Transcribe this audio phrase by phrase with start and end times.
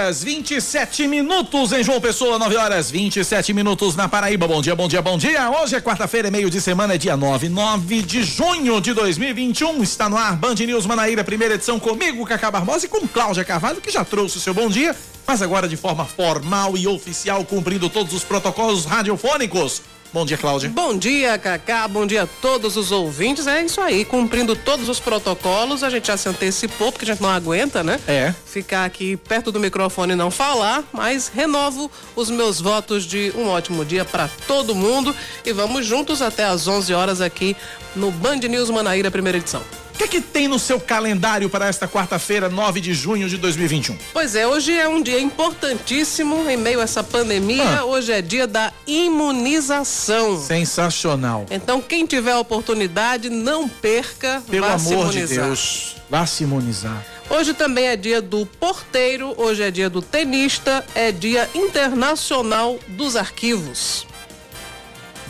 [0.00, 4.48] Horas 27 minutos em João Pessoa, 9 horas 27 minutos na Paraíba.
[4.48, 5.50] Bom dia, bom dia, bom dia.
[5.50, 9.82] Hoje é quarta-feira, é meio de semana, é dia 9, 9 de junho de 2021.
[9.82, 13.80] Está no ar Band News Manaíra, primeira edição comigo, Cacá Barbosa e com Cláudia Carvalho,
[13.80, 17.90] que já trouxe o seu bom dia, mas agora de forma formal e oficial, cumprindo
[17.90, 19.82] todos os protocolos radiofônicos.
[20.12, 20.68] Bom dia, Cláudia.
[20.68, 21.86] Bom dia, Cacá.
[21.86, 23.46] Bom dia a todos os ouvintes.
[23.46, 25.84] É isso aí, cumprindo todos os protocolos.
[25.84, 28.00] A gente já se antecipou, porque a gente não aguenta, né?
[28.08, 28.34] É.
[28.44, 33.46] Ficar aqui perto do microfone e não falar, mas renovo os meus votos de um
[33.48, 37.56] ótimo dia para todo mundo e vamos juntos até às 11 horas aqui
[37.94, 39.62] no Band News Manaíra, primeira edição.
[40.00, 43.98] O que, que tem no seu calendário para esta quarta-feira, 9 de junho de 2021?
[44.14, 47.80] Pois é, hoje é um dia importantíssimo em meio a essa pandemia.
[47.80, 47.84] Ah.
[47.84, 50.40] Hoje é dia da imunização.
[50.40, 51.44] Sensacional.
[51.50, 55.26] Então, quem tiver a oportunidade, não perca, Pelo vá se amor de.
[55.26, 57.04] Deus, vá se imunizar.
[57.28, 63.16] Hoje também é dia do porteiro, hoje é dia do tenista, é dia internacional dos
[63.16, 64.06] arquivos.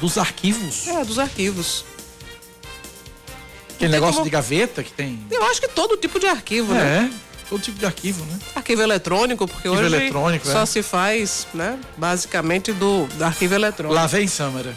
[0.00, 0.86] Dos arquivos.
[0.86, 1.84] É, dos arquivos.
[3.80, 5.18] Aquele negócio como- de gaveta que tem.
[5.30, 7.10] Eu acho que todo tipo de arquivo, né?
[7.10, 8.38] É, todo tipo de arquivo, né?
[8.54, 10.66] Arquivo eletrônico, porque Arquivo hoje eletrônico, só é.
[10.66, 13.94] se faz, né, basicamente do, do arquivo eletrônico.
[13.94, 14.74] Lá vem Samara.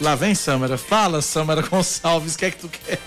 [0.00, 0.78] Lá vem Samara.
[0.78, 2.98] Fala, Samara Gonçalves, o que é que tu quer?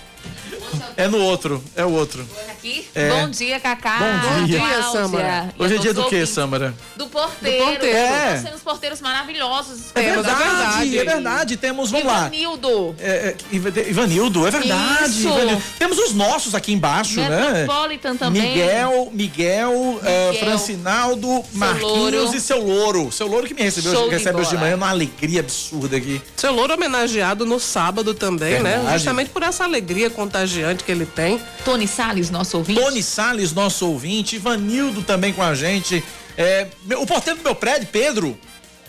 [0.97, 2.25] É no outro, é o outro.
[2.49, 2.85] Aqui.
[2.93, 3.09] É.
[3.09, 3.99] Bom dia, Cacá.
[3.99, 4.59] Bom dia.
[4.59, 4.83] Bom dia.
[4.91, 5.53] Samara.
[5.57, 6.25] E Hoje é dia do quê.
[6.25, 6.73] Samara?
[6.97, 7.57] Do porteiro.
[7.65, 7.97] Do porteiro.
[7.97, 8.27] É.
[8.35, 9.79] Estão sendo os porteiros maravilhosos.
[9.95, 10.97] É Temos, é verdade, verdade.
[10.99, 11.57] é verdade.
[11.57, 12.19] Temos, vamos lá.
[12.27, 12.95] Ivanildo.
[12.99, 15.05] É, é, Iva- Ivanildo, é verdade.
[15.09, 15.27] Isso.
[15.29, 15.63] Ivanildo.
[15.77, 17.51] Temos os nossos aqui embaixo, né?
[17.61, 18.41] Metropolitan também.
[18.41, 20.45] Miguel, Miguel, eh, Miguel.
[20.45, 22.35] Francinaldo, Marquinhos Louro.
[22.35, 23.11] e seu Louro.
[23.11, 26.21] Seu Louro que me recebeu, Show de recebe hoje de manhã numa alegria absurda aqui.
[26.35, 28.75] Seu Louro homenageado no sábado também, né?
[28.77, 28.97] Verdade.
[28.97, 30.09] Justamente por essa alegria
[30.59, 31.39] contagiante que ele tem.
[31.63, 32.79] Tony Salles, nosso ouvinte.
[32.79, 36.03] Tony Salles, nosso ouvinte, Ivanildo também com a gente.
[36.37, 38.37] É, meu- o porteiro do meu prédio, Pedro,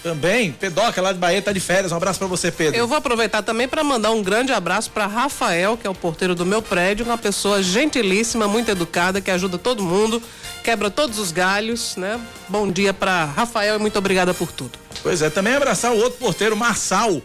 [0.03, 0.53] também.
[0.53, 1.93] Pedoca lá de Bahia tá de férias.
[1.93, 2.77] Um abraço pra você, Pedro.
[2.79, 6.35] Eu vou aproveitar também para mandar um grande abraço para Rafael, que é o porteiro
[6.35, 10.23] do meu prédio, uma pessoa gentilíssima, muito educada, que ajuda todo mundo,
[10.65, 12.19] quebra todos os galhos, né?
[12.49, 14.79] Bom dia para Rafael e muito obrigada por tudo.
[15.03, 17.21] Pois é, também abraçar o outro porteiro, Marçal.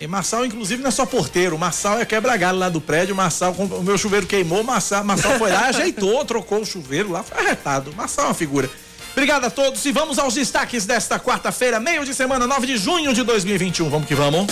[0.00, 1.58] E Marçal, inclusive, não é só porteiro.
[1.58, 3.14] Marçal é quebra-galho lá do prédio.
[3.14, 4.64] Marçal, o meu chuveiro queimou.
[4.64, 7.22] Marçal, Marçal foi lá, ajeitou, trocou o chuveiro lá.
[7.22, 7.92] Foi arretado.
[7.94, 8.70] Marçal é uma figura.
[9.12, 13.12] Obrigado a todos e vamos aos destaques desta quarta-feira, meio de semana, 9 de junho
[13.12, 13.90] de 2021.
[13.90, 14.46] Vamos que vamos.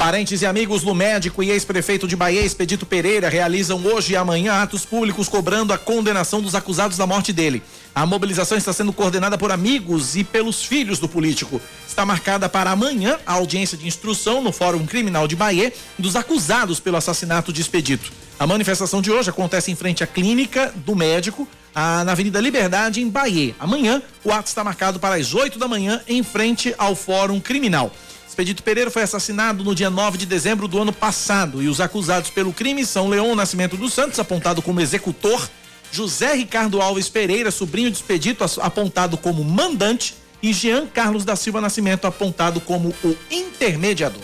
[0.00, 4.54] Parentes e amigos do médico e ex-prefeito de Bahia, Expedito Pereira, realizam hoje e amanhã
[4.54, 7.62] atos públicos cobrando a condenação dos acusados da morte dele.
[7.94, 11.60] A mobilização está sendo coordenada por amigos e pelos filhos do político.
[11.86, 16.80] Está marcada para amanhã a audiência de instrução no Fórum Criminal de Bahia dos acusados
[16.80, 18.10] pelo assassinato de Expedito.
[18.38, 23.08] A manifestação de hoje acontece em frente à clínica do médico, na Avenida Liberdade, em
[23.10, 23.54] Bahia.
[23.60, 27.92] Amanhã, o ato está marcado para as 8 da manhã, em frente ao Fórum Criminal.
[28.30, 32.30] Expedito Pereira foi assassinado no dia 9 de dezembro do ano passado e os acusados
[32.30, 35.50] pelo crime são Leon Nascimento dos Santos, apontado como executor,
[35.90, 41.60] José Ricardo Alves Pereira, sobrinho de Expedito, apontado como mandante, e Jean Carlos da Silva
[41.60, 44.22] Nascimento, apontado como o intermediador.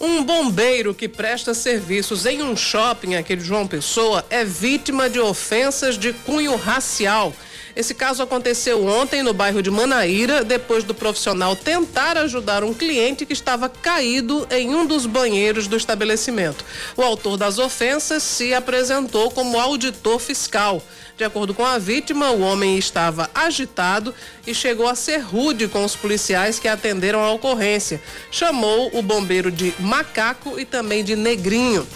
[0.00, 5.20] Um bombeiro que presta serviços em um shopping aqui de João Pessoa é vítima de
[5.20, 7.32] ofensas de cunho racial.
[7.76, 13.26] Esse caso aconteceu ontem no bairro de Manaíra, depois do profissional tentar ajudar um cliente
[13.26, 16.64] que estava caído em um dos banheiros do estabelecimento.
[16.96, 20.80] O autor das ofensas se apresentou como auditor fiscal.
[21.16, 24.14] De acordo com a vítima, o homem estava agitado
[24.46, 28.00] e chegou a ser rude com os policiais que atenderam a ocorrência.
[28.30, 31.86] Chamou o bombeiro de macaco e também de negrinho.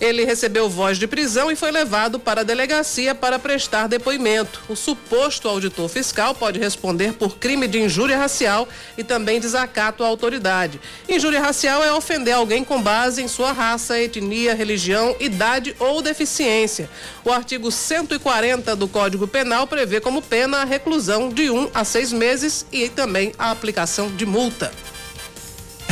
[0.00, 4.60] Ele recebeu voz de prisão e foi levado para a delegacia para prestar depoimento.
[4.68, 10.06] O suposto auditor fiscal pode responder por crime de injúria racial e também desacato à
[10.06, 10.80] autoridade.
[11.08, 16.88] Injúria racial é ofender alguém com base em sua raça, etnia, religião, idade ou deficiência.
[17.24, 22.12] O artigo 140 do Código Penal prevê como pena a reclusão de um a seis
[22.12, 24.72] meses e também a aplicação de multa.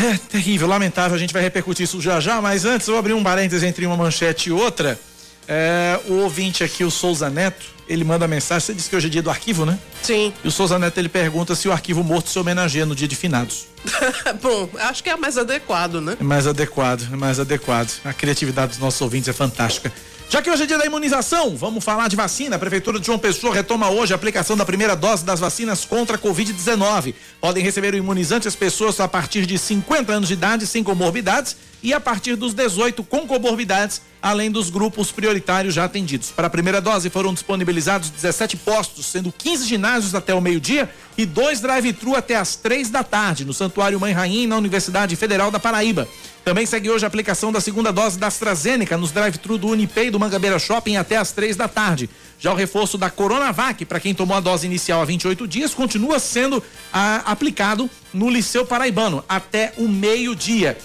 [0.02, 3.22] É terrível, lamentável, a gente vai repercutir isso já já, mas antes eu abri um
[3.22, 4.99] parêntese entre uma manchete e outra.
[5.46, 8.66] É, o ouvinte aqui, o Souza Neto, ele manda mensagem.
[8.66, 9.78] Você disse que hoje é dia do arquivo, né?
[10.02, 10.32] Sim.
[10.43, 13.14] E o Souza Neto ele pergunta se o arquivo morto se homenageia no dia de
[13.14, 13.66] finados.
[14.43, 16.16] Bom, acho que é mais adequado, né?
[16.19, 17.93] É mais adequado, é mais adequado.
[18.04, 19.93] A criatividade dos nossos ouvintes é fantástica.
[20.32, 22.56] Já que hoje é dia da imunização, vamos falar de vacina.
[22.56, 26.17] A Prefeitura de João Pessoa retoma hoje a aplicação da primeira dose das vacinas contra
[26.17, 27.14] a Covid-19.
[27.38, 31.55] Podem receber o imunizante as pessoas a partir de 50 anos de idade sem comorbidades
[31.82, 36.31] e a partir dos 18 com comorbidades, além dos grupos prioritários já atendidos.
[36.31, 40.88] Para a primeira dose foram disponibilizados 17 postos, sendo 15 ginásios até o meio-dia
[41.19, 45.50] e dois drive-thru até as três da tarde, no Santuário Mãe Rainha na Universidade Federal
[45.50, 46.08] da Paraíba.
[46.44, 50.19] Também segue hoje a aplicação da segunda dose da AstraZeneca nos drive-thru do Unipay do
[50.19, 52.11] Mangabeira Shopping até as três da tarde.
[52.40, 56.19] Já o reforço da Coronavac, para quem tomou a dose inicial há 28 dias, continua
[56.19, 56.62] sendo
[56.93, 60.76] ah, aplicado no Liceu Paraibano até o meio-dia.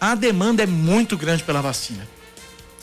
[0.00, 2.06] A demanda é muito grande pela vacina.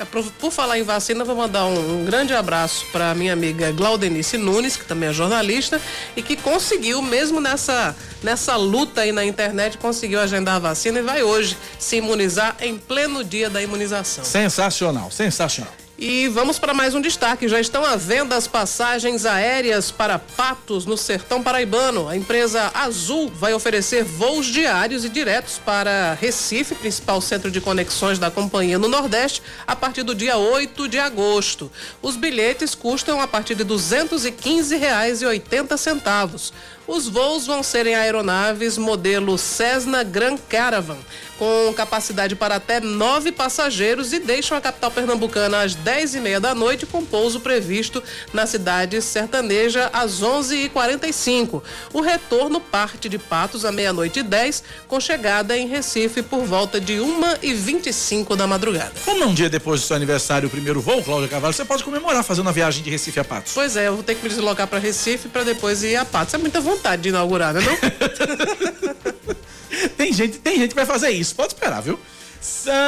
[0.05, 4.37] Por, por, falar em vacina, vou mandar um, um grande abraço para minha amiga Glaudenice
[4.37, 5.81] Nunes, que também é jornalista
[6.15, 11.01] e que conseguiu, mesmo nessa, nessa luta aí na internet, conseguiu agendar a vacina e
[11.01, 14.23] vai hoje se imunizar em pleno dia da imunização.
[14.23, 15.73] Sensacional, sensacional.
[16.03, 17.47] E vamos para mais um destaque.
[17.47, 22.09] Já estão à venda as passagens aéreas para Patos, no sertão paraibano.
[22.09, 28.17] A empresa Azul vai oferecer voos diários e diretos para Recife, principal centro de conexões
[28.17, 31.71] da companhia no Nordeste, a partir do dia 8 de agosto.
[32.01, 36.51] Os bilhetes custam a partir de R$ 215,80.
[36.93, 40.97] Os voos vão ser em aeronaves modelo Cessna Grand Caravan,
[41.39, 46.41] com capacidade para até nove passageiros e deixam a capital pernambucana às 10 e meia
[46.41, 48.03] da noite, com pouso previsto
[48.33, 51.63] na cidade sertaneja às 11h45.
[51.93, 56.77] O retorno parte de Patos à meia-noite e 10, com chegada em Recife por volta
[56.77, 58.91] de 1h25 da madrugada.
[59.05, 62.21] Como um dia depois do seu aniversário, o primeiro voo, Cláudia Cavalho, você pode comemorar
[62.21, 63.53] fazendo a viagem de Recife a Patos.
[63.53, 66.33] Pois é, eu vou ter que me deslocar para Recife para depois ir a Patos.
[66.33, 67.61] É muita vontade vontade de inaugurar, não?
[69.95, 71.35] tem gente, tem gente que vai fazer isso.
[71.35, 71.99] Pode esperar, viu?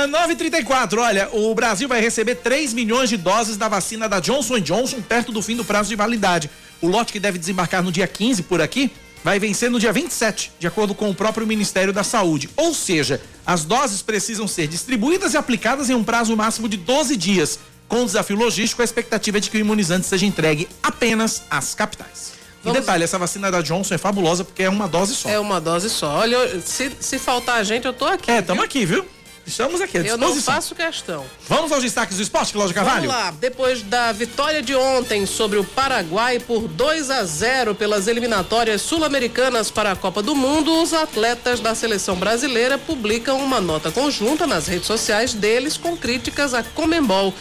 [0.10, 5.00] 934, olha, o Brasil vai receber 3 milhões de doses da vacina da Johnson Johnson
[5.00, 6.50] perto do fim do prazo de validade.
[6.81, 8.92] O lote que deve desembarcar no dia 15 por aqui
[9.24, 12.50] vai vencer no dia 27, de acordo com o próprio Ministério da Saúde.
[12.57, 17.16] Ou seja, as doses precisam ser distribuídas e aplicadas em um prazo máximo de 12
[17.16, 17.60] dias.
[17.88, 21.75] Com o desafio logístico, a expectativa é de que o imunizante seja entregue apenas às
[21.75, 22.32] capitais.
[22.63, 22.77] Vamos...
[22.77, 25.30] E detalhe, essa vacina da Johnson é fabulosa porque é uma dose só.
[25.30, 26.19] É uma dose só.
[26.19, 28.31] Olha, se, se faltar a gente, eu tô aqui.
[28.31, 29.06] É, estamos aqui, viu?
[29.45, 30.30] Estamos aqui à disposição.
[30.30, 31.25] Eu não faço questão.
[31.50, 33.07] Vamos aos destaques do esporte, Cláudio Carvalho?
[33.07, 33.31] Vamos lá.
[33.31, 39.69] Depois da vitória de ontem sobre o Paraguai por 2 a 0 pelas eliminatórias sul-americanas
[39.69, 44.68] para a Copa do Mundo, os atletas da seleção brasileira publicam uma nota conjunta nas
[44.68, 47.33] redes sociais deles com críticas a Comembol.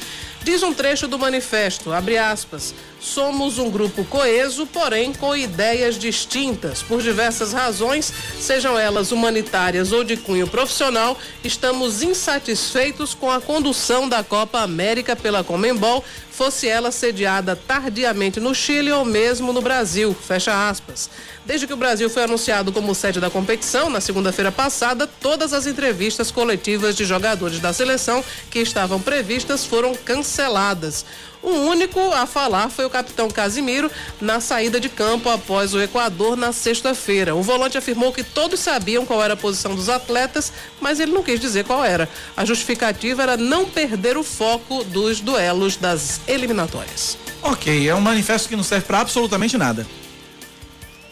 [0.43, 6.83] Diz um trecho do manifesto, abre aspas, somos um grupo coeso, porém com ideias distintas.
[6.83, 14.09] Por diversas razões, sejam elas humanitárias ou de cunho profissional, estamos insatisfeitos com a condução
[14.09, 20.15] da Copa América pela Comembol, fosse ela sediada tardiamente no Chile ou mesmo no Brasil.
[20.15, 21.11] Fecha aspas.
[21.45, 25.67] Desde que o Brasil foi anunciado como sede da competição, na segunda-feira passada, todas as
[25.67, 31.05] entrevistas coletivas de jogadores da seleção que estavam previstas foram canceladas.
[31.43, 36.37] O único a falar foi o capitão Casimiro na saída de campo após o Equador
[36.37, 37.35] na sexta-feira.
[37.35, 41.23] O volante afirmou que todos sabiam qual era a posição dos atletas, mas ele não
[41.23, 42.09] quis dizer qual era.
[42.37, 47.19] A justificativa era não perder o foco dos duelos das eliminatórias.
[47.43, 49.85] Ok, é um manifesto que não serve para absolutamente nada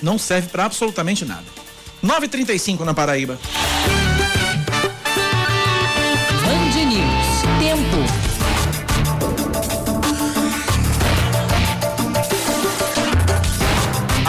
[0.02, 1.44] não serve para absolutamente nada.
[2.02, 3.38] 9:35 na Paraíba.
[6.42, 7.42] Band News.
[7.58, 8.09] Tempo.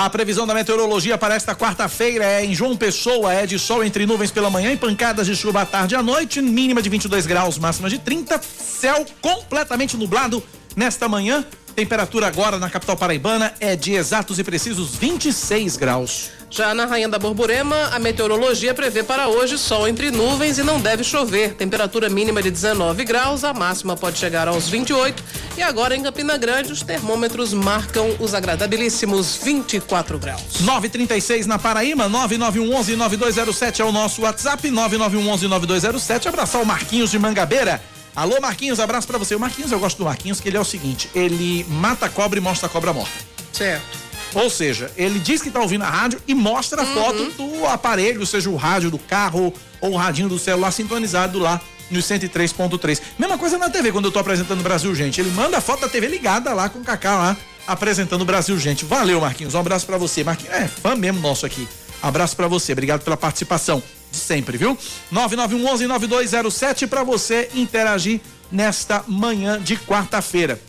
[0.04, 4.04] A previsão da meteorologia para esta quarta-feira é em João Pessoa, é de sol entre
[4.08, 7.28] nuvens pela manhã e pancadas de chuva à tarde e à noite, mínima de 22
[7.28, 10.42] graus, máxima de 30, céu completamente nublado
[10.76, 16.30] nesta manhã Temperatura agora na capital paraibana é de exatos e precisos 26 graus.
[16.52, 20.82] Já na Rainha da Borborema, a meteorologia prevê para hoje sol entre nuvens e não
[20.82, 21.54] deve chover.
[21.54, 25.24] Temperatura mínima de 19 graus, a máxima pode chegar aos 28.
[25.56, 30.60] E agora em Campina Grande, os termômetros marcam os agradabilíssimos 24 graus.
[30.60, 36.28] 936 na Paraíba, 9911 9207 é o nosso WhatsApp, 9911 9207.
[36.28, 37.82] Abraçar o Marquinhos de Mangabeira.
[38.14, 39.34] Alô, Marquinhos, abraço para você.
[39.36, 42.38] O Marquinhos, eu gosto do Marquinhos, que ele é o seguinte: ele mata a cobra
[42.38, 43.14] e mostra a cobra morta.
[43.54, 44.01] Certo.
[44.34, 48.26] Ou seja, ele diz que está ouvindo a rádio e mostra a foto do aparelho,
[48.26, 51.60] seja o rádio do carro ou o radinho do celular sintonizado lá
[51.90, 53.02] no 103.3.
[53.20, 55.20] Mesma coisa na TV, quando eu tô apresentando o Brasil Gente.
[55.20, 58.58] Ele manda a foto da TV ligada lá com o Cacá lá, apresentando o Brasil
[58.58, 58.86] Gente.
[58.86, 59.54] Valeu, Marquinhos.
[59.54, 60.24] Um abraço para você.
[60.24, 61.68] Marquinhos é fã mesmo nosso aqui.
[62.02, 62.72] Abraço para você.
[62.72, 64.78] Obrigado pela participação de sempre, viu?
[65.14, 68.22] 9911-9207 para você interagir
[68.52, 70.60] nesta manhã de quarta-feira.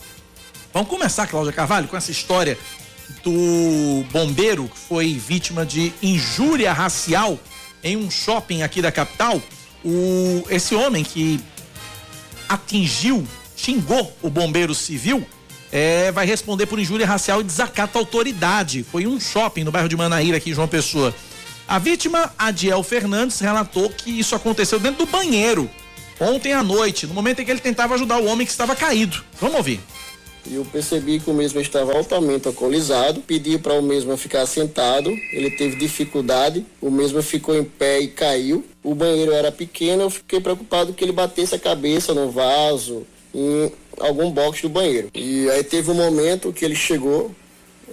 [0.73, 2.59] Vamos começar, Cláudia Carvalho, com essa história
[3.23, 7.39] do bombeiro que foi vítima de injúria racial
[7.83, 9.41] em um shopping aqui da capital.
[9.85, 11.41] O, esse homem que
[12.49, 13.27] atingiu,
[13.57, 15.27] xingou o bombeiro civil,
[15.71, 18.85] é, vai responder por injúria racial e desacato à autoridade.
[18.85, 21.15] Foi um shopping no bairro de Manaíra, aqui em João Pessoa.
[21.67, 25.71] A vítima, Adiel Fernandes, relatou que isso aconteceu dentro do banheiro
[26.21, 29.23] ontem à noite, no momento em que ele tentava ajudar o homem que estava caído.
[29.41, 29.81] Vamos ouvir.
[30.47, 35.11] E eu percebi que o mesmo estava altamente alcoolizado, pedi para o mesmo ficar sentado,
[35.33, 38.65] ele teve dificuldade, o mesmo ficou em pé e caiu.
[38.83, 43.73] O banheiro era pequeno, eu fiquei preocupado que ele batesse a cabeça no vaso, em
[44.01, 45.11] algum box do banheiro.
[45.15, 47.31] E aí teve um momento que ele chegou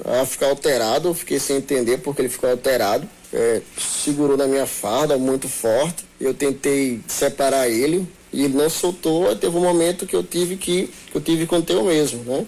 [0.06, 3.08] a ficar alterado, eu fiquei sem entender porque ele ficou alterado.
[3.32, 9.29] É, segurou na minha farda muito forte, eu tentei separar ele, e ele não soltou,
[9.29, 12.24] aí teve um momento que eu tive que, que eu tive que conter o mesmo,
[12.24, 12.45] né?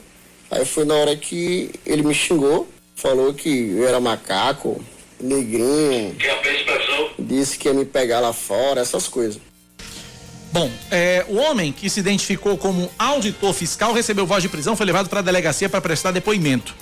[0.49, 4.83] Aí foi na hora que ele me xingou, falou que eu era macaco,
[5.19, 6.15] negrinho,
[7.17, 9.39] disse que ia me pegar lá fora, essas coisas.
[10.51, 14.85] Bom, é, o homem que se identificou como auditor fiscal recebeu voz de prisão, foi
[14.85, 16.75] levado para a delegacia para prestar depoimento.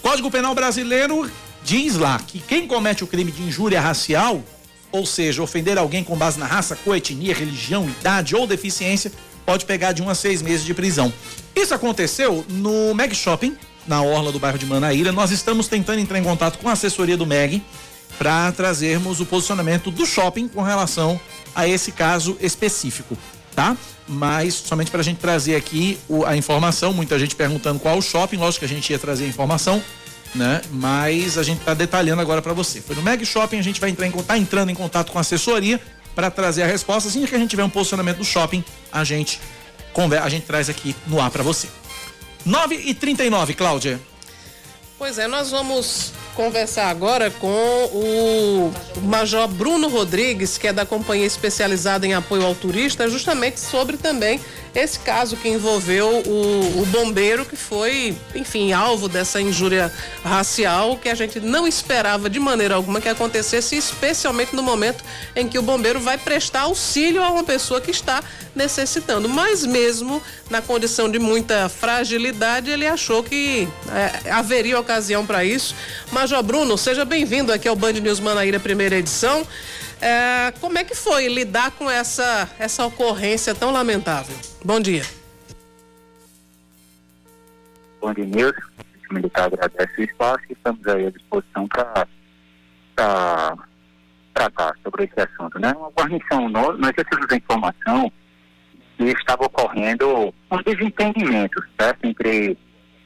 [0.00, 1.30] Código Penal Brasileiro
[1.62, 4.42] diz lá que quem comete o crime de injúria racial
[4.92, 9.10] ou seja, ofender alguém com base na raça, cor, etnia, religião, idade ou deficiência,
[9.44, 11.12] pode pegar de um a seis meses de prisão.
[11.56, 13.56] Isso aconteceu no Meg Shopping,
[13.86, 15.10] na orla do bairro de Manaíra.
[15.10, 17.62] Nós estamos tentando entrar em contato com a assessoria do Meg
[18.18, 21.18] para trazermos o posicionamento do shopping com relação
[21.54, 23.16] a esse caso específico,
[23.54, 23.76] tá?
[24.06, 28.36] Mas somente para a gente trazer aqui a informação, muita gente perguntando qual o shopping,
[28.36, 29.82] lógico que a gente ia trazer a informação,
[30.34, 30.60] né?
[30.70, 32.80] Mas a gente está detalhando agora para você.
[32.80, 35.20] Foi no Meg Shopping, a gente vai entrar em tá entrando em contato com a
[35.20, 35.80] assessoria
[36.14, 37.08] para trazer a resposta.
[37.08, 39.40] Assim que a gente tiver um posicionamento do shopping, a gente
[40.22, 41.68] a gente traz aqui no ar para você.
[42.46, 44.00] 9 e 39 Cláudia.
[44.98, 47.48] Pois é, nós vamos conversar agora com
[47.92, 48.72] o
[49.02, 54.40] Major Bruno Rodrigues, que é da Companhia Especializada em Apoio ao Turista, justamente sobre também
[54.74, 59.92] esse caso que envolveu o, o, bombeiro que foi, enfim, alvo dessa injúria
[60.24, 65.04] racial que a gente não esperava de maneira alguma que acontecesse, especialmente no momento
[65.36, 68.22] em que o bombeiro vai prestar auxílio a uma pessoa que está
[68.54, 69.28] necessitando.
[69.28, 73.68] Mas mesmo na condição de muita fragilidade, ele achou que
[74.24, 75.74] é, haveria ocasião para isso.
[76.10, 79.46] Major Bruno, seja bem-vindo aqui ao Band News Manaíra, primeira edição.
[80.04, 84.34] É, como é que foi lidar com essa, essa ocorrência tão lamentável?
[84.64, 85.04] Bom dia.
[88.00, 88.60] Bom dia, Nilson.
[89.08, 93.56] O militar agradece o espaço e estamos aí à disposição para
[94.34, 95.60] tratar sobre esse assunto.
[95.60, 95.72] Né?
[95.78, 98.12] Uma guarnição, nós, nós recebemos a informação
[98.96, 102.04] que estava ocorrendo um desentendimento certo?
[102.04, 102.58] entre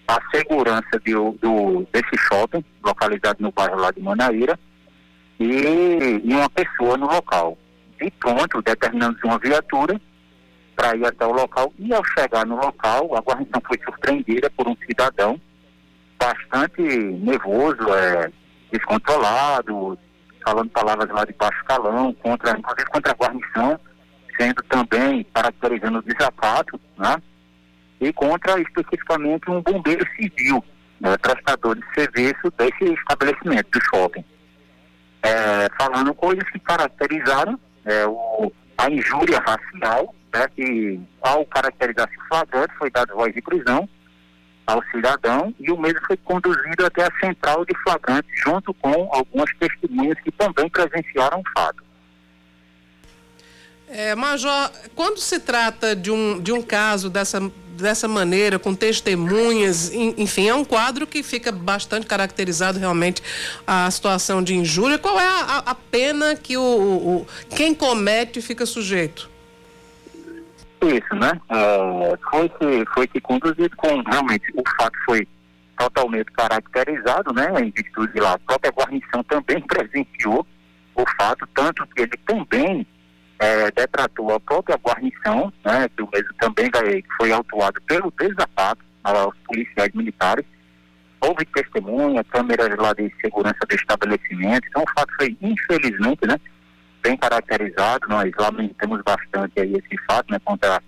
[0.09, 4.59] a segurança de, do, desse shopping, localizado no bairro lá de Manaíra,
[5.39, 7.57] e, e uma pessoa no local.
[8.01, 10.01] E pronto, determinamos uma viatura
[10.75, 11.73] para ir até o local.
[11.79, 15.41] E ao chegar no local, a guarnição foi surpreendida por um cidadão
[16.19, 18.31] bastante nervoso, é,
[18.73, 19.99] descontrolado,
[20.45, 22.55] falando palavras lá de baixo calão, contra,
[22.91, 23.79] contra a guarnição,
[24.39, 27.17] sendo também caracterizando o desacato, né?
[28.01, 30.63] E contra especificamente um bombeiro civil,
[31.01, 34.25] né, prestador de serviço desse estabelecimento, do shopping
[35.27, 42.75] é, falando coisas que caracterizaram é, o, a injúria racial, né, que ao caracterizar-se flagrante
[42.79, 43.89] foi dado voz de prisão
[44.67, 49.51] ao cidadão e o mesmo foi conduzido até a central de flagrante junto com algumas
[49.59, 51.85] testemunhas que também presenciaram o fato.
[53.89, 57.41] É, Major, quando se trata de um, de um caso dessa,
[57.77, 63.23] dessa maneira, com testemunhas, enfim, é um quadro que fica bastante caracterizado realmente
[63.67, 64.99] a situação de injúria.
[64.99, 69.31] Qual é a, a pena que o, o, quem comete fica sujeito?
[70.83, 71.33] Isso, né?
[71.51, 75.27] Uh, foi, que, foi que conduzido com, realmente, o fato foi
[75.79, 77.49] totalmente caracterizado, né?
[77.61, 80.47] Em virtude lá, a própria guarnição também presenciou
[80.95, 82.87] o fato, tanto que ele também
[83.39, 88.83] é, detratou a própria guarnição, né, que o mesmo também vai, foi autuado pelo desacato
[89.05, 90.45] aos policiais militares.
[91.21, 94.67] Houve testemunha, câmeras lá de segurança do estabelecimento.
[94.69, 96.39] Então, o fato foi, infelizmente, né,
[97.03, 98.07] bem caracterizado.
[98.09, 100.83] Nós lamentamos bastante aí esse fato, né, contra,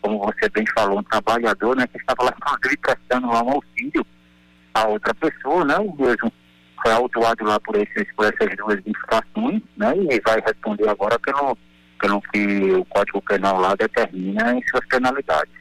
[0.00, 4.06] como você bem falou, um trabalhador, né, que estava lá, inclusive, prestando lá um auxílio
[4.74, 6.32] a outra pessoa, né, o mesmo
[6.82, 11.56] foi autuado lá por, esses, por essas duas infrações, né, e vai responder agora pelo
[12.04, 15.54] pelo que o Código Penal lá determina em suas penalidades.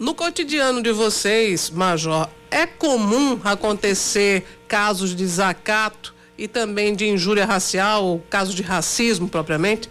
[0.00, 7.46] No cotidiano de vocês, Major, é comum acontecer casos de desacato e também de injúria
[7.46, 9.88] racial, casos de racismo propriamente?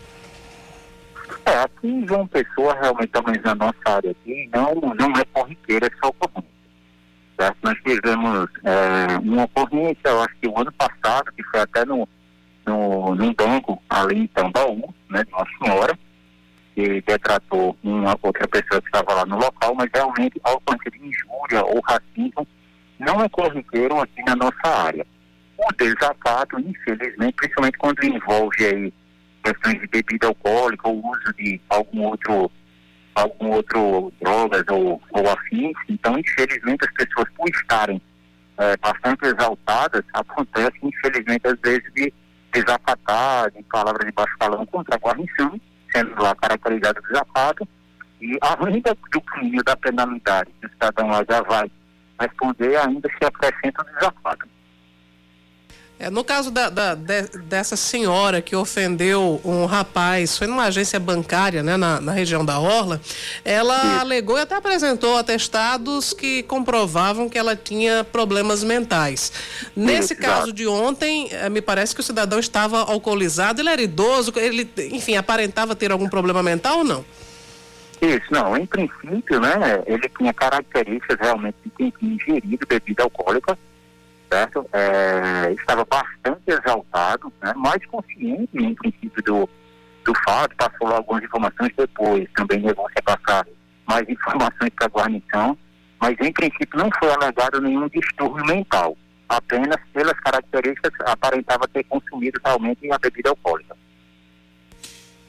[1.45, 5.87] É, aqui em João Pessoa, realmente, também na nossa área aqui, não, não é corriqueira
[5.87, 6.51] essa ocorrência.
[7.39, 7.57] Certo?
[7.63, 12.07] Nós tivemos é, uma ocorrência, eu acho que o ano passado, que foi até no,
[12.65, 15.97] no, num banco ali em Tambaú, né, de uma senhora,
[16.75, 21.63] que detratou uma outra pessoa que estava lá no local, mas realmente ocorrência de injúria
[21.65, 22.47] ou racismo
[22.99, 25.05] não é corriqueiro aqui na nossa área.
[25.57, 28.93] O desacato, infelizmente, principalmente quando envolve aí
[29.43, 32.51] questões de bebida alcoólica ou uso de algum outro
[33.15, 38.01] algum outro drogas ou, ou afins, então infelizmente as pessoas por estarem
[38.57, 42.11] é, bastante exaltadas, acontece infelizmente às vezes de
[42.53, 45.59] desacatar de palavras de baixo calão contra a guarnição,
[45.91, 47.67] sendo lá caracterizado desacato,
[48.21, 51.69] e além do crime da penalidade que o cidadão lá já vai
[52.19, 54.47] responder, ainda se acrescenta o desacato.
[55.99, 60.99] É, no caso da, da de, dessa senhora que ofendeu um rapaz, foi numa agência
[60.99, 62.99] bancária, né, na, na região da Orla,
[63.45, 69.31] ela alegou e até apresentou atestados que comprovavam que ela tinha problemas mentais.
[69.75, 74.33] Nesse caso de ontem, eh, me parece que o cidadão estava alcoolizado, ele era idoso,
[74.35, 77.05] ele, enfim, aparentava ter algum problema mental ou não?
[78.01, 83.57] Isso, não, em princípio, né, ele tinha características realmente de quem tinha ingerido bebida alcoólica,
[84.33, 84.67] certo?
[84.73, 87.53] É, estava bastante exaltado, né?
[87.55, 89.49] mais consciente, em princípio, do,
[90.03, 93.45] do fato, passou lá algumas informações depois, também levou a passar
[93.87, 95.57] mais informações para a guarnição,
[96.01, 98.97] mas em princípio não foi alegado nenhum distúrbio mental,
[99.29, 103.77] apenas pelas características aparentava ter consumido realmente a bebida alcoólica.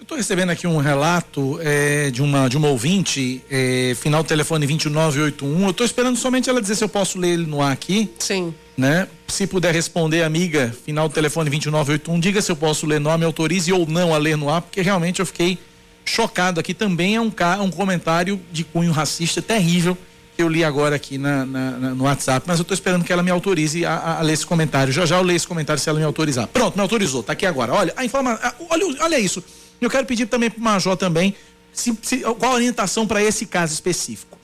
[0.05, 4.67] Estou recebendo aqui um relato é, de, uma, de uma ouvinte, é, final do telefone
[4.67, 5.65] 2981.
[5.65, 8.11] Eu estou esperando somente ela dizer se eu posso ler ele no ar aqui.
[8.19, 8.55] Sim.
[8.77, 9.09] Né?
[9.27, 13.17] Se puder responder, amiga, final do telefone 2981, diga se eu posso ler no ar,
[13.17, 15.59] me autorize ou não a ler no ar, porque realmente eu fiquei
[16.05, 16.75] chocado aqui.
[16.75, 19.97] Também é um, um comentário de cunho racista terrível
[20.37, 23.13] que eu li agora aqui na, na, na no WhatsApp, mas eu estou esperando que
[23.13, 24.93] ela me autorize a, a, a, ler esse comentário.
[24.93, 26.47] Já já eu leio esse comentário se ela me autorizar.
[26.49, 27.73] Pronto, me autorizou, tá aqui agora.
[27.73, 28.53] Olha, a informação.
[28.69, 29.43] Olha, olha isso.
[29.85, 31.35] Eu quero pedir também para o Major também
[31.73, 34.39] se, se, qual a orientação para esse caso específico.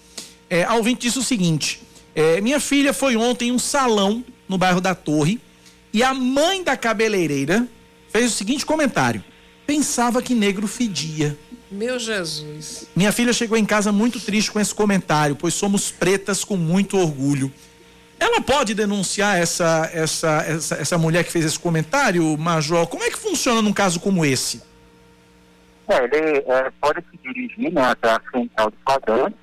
[0.48, 1.80] É, a ouvinte disse o seguinte:
[2.14, 5.40] é, minha filha foi ontem em um salão no bairro da Torre
[5.92, 7.66] e a mãe da cabeleireira
[8.12, 9.22] fez o seguinte comentário:
[9.66, 11.38] pensava que negro fedia.
[11.70, 12.86] Meu Jesus.
[12.96, 16.98] Minha filha chegou em casa muito triste com esse comentário, pois somos pretas com muito
[16.98, 17.52] orgulho.
[18.18, 22.86] Ela pode denunciar essa, essa, essa, essa mulher que fez esse comentário, Major?
[22.88, 24.60] Como é que funciona num caso como esse?
[25.90, 29.36] É, ele é, pode se dirigir né, até a central de flagrante,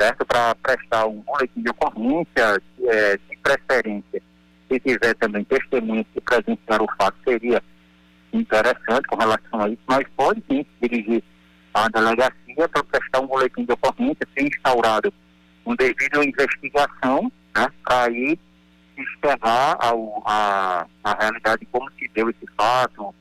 [0.00, 0.24] certo?
[0.24, 4.22] Para prestar um boletim de ocorrência, é, de preferência.
[4.70, 7.60] Se tiver também testemunhas que presenciaram o fato, seria
[8.32, 11.24] interessante com relação a isso, mas pode sim se dirigir
[11.74, 15.12] à delegacia para prestar um boletim de ocorrência, ser instaurado
[15.66, 17.66] um devido investigação, né?
[17.84, 18.38] Para aí
[18.96, 19.92] externar a,
[20.24, 23.12] a, a realidade de como se deu esse fato,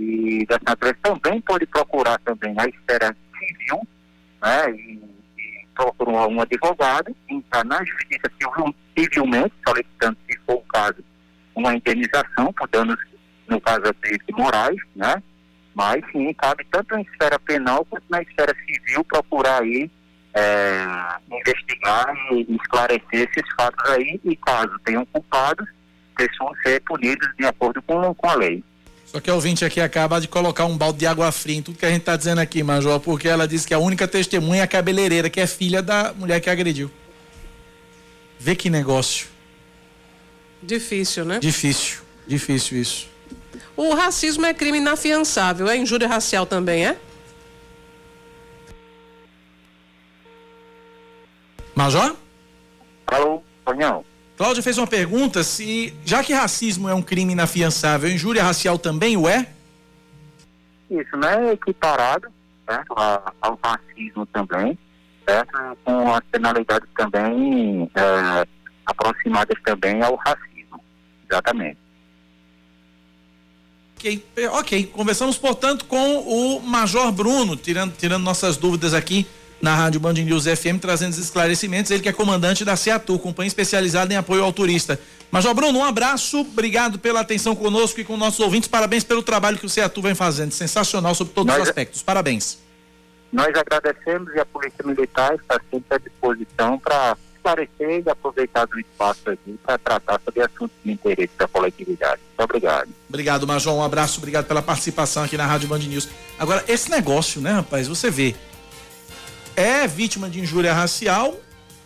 [0.00, 3.86] e dessa natureza também pode procurar também a esfera civil,
[4.42, 5.00] né, e,
[5.38, 11.04] e procurar um advogado, entrar na justiça civil, civilmente, solicitando, se for o caso,
[11.54, 12.98] uma indenização por danos,
[13.48, 15.22] no caso de morais, né,
[15.74, 19.90] mas sim, cabe tanto na esfera penal quanto na esfera civil procurar aí
[20.34, 20.86] é,
[21.30, 25.68] investigar e esclarecer esses fatos aí e caso tenham culpados,
[26.16, 28.62] pessoas ser punidos de acordo com, com a lei.
[29.10, 31.76] Só que a ouvinte aqui acaba de colocar um balde de água fria em tudo
[31.76, 34.64] que a gente tá dizendo aqui, Major, porque ela disse que a única testemunha é
[34.64, 36.88] a cabeleireira, que é filha da mulher que agrediu.
[38.38, 39.26] Vê que negócio.
[40.62, 41.40] Difícil, né?
[41.40, 43.08] Difícil, difícil isso.
[43.76, 45.68] O racismo é crime inafiançável.
[45.68, 46.96] É injúria racial também, é?
[51.74, 52.14] Major?
[53.08, 54.04] Alô, Tonhão?
[54.40, 59.14] Cláudia fez uma pergunta se, já que racismo é um crime inafiançável, injúria racial também
[59.14, 59.46] o é?
[60.90, 61.52] Isso, né?
[61.52, 62.26] Equiparado
[62.66, 62.94] certo?
[62.96, 64.78] A- ao racismo também,
[65.28, 65.76] certo?
[65.84, 68.46] Com as penalidades também é,
[68.86, 70.82] aproximadas também ao racismo.
[71.30, 71.76] Exatamente.
[73.98, 74.86] Ok, eh, ok.
[74.86, 79.26] Conversamos, portanto, com o Major Bruno, tirando, tirando nossas dúvidas aqui
[79.60, 81.90] na Rádio Band News FM, trazendo os esclarecimentos.
[81.90, 84.98] Ele que é comandante da CEATU, companhia especializada em apoio ao turista.
[85.30, 88.68] Major Bruno, um abraço, obrigado pela atenção conosco e com nossos ouvintes.
[88.68, 90.52] Parabéns pelo trabalho que o CEATU vem fazendo.
[90.52, 92.02] Sensacional sobre todos os Nós- aspectos.
[92.02, 92.58] Parabéns.
[93.32, 98.78] Nós agradecemos e a Polícia Militar está sempre à disposição para esclarecer e aproveitar do
[98.80, 102.20] espaço aqui para tratar sobre assuntos de interesse da coletividade.
[102.30, 102.88] Muito obrigado.
[103.08, 103.72] Obrigado, Major.
[103.72, 106.08] Um abraço, obrigado pela participação aqui na Rádio Band News.
[106.40, 107.86] Agora, esse negócio, né, rapaz?
[107.86, 108.34] Você vê.
[109.60, 111.34] É vítima de injúria racial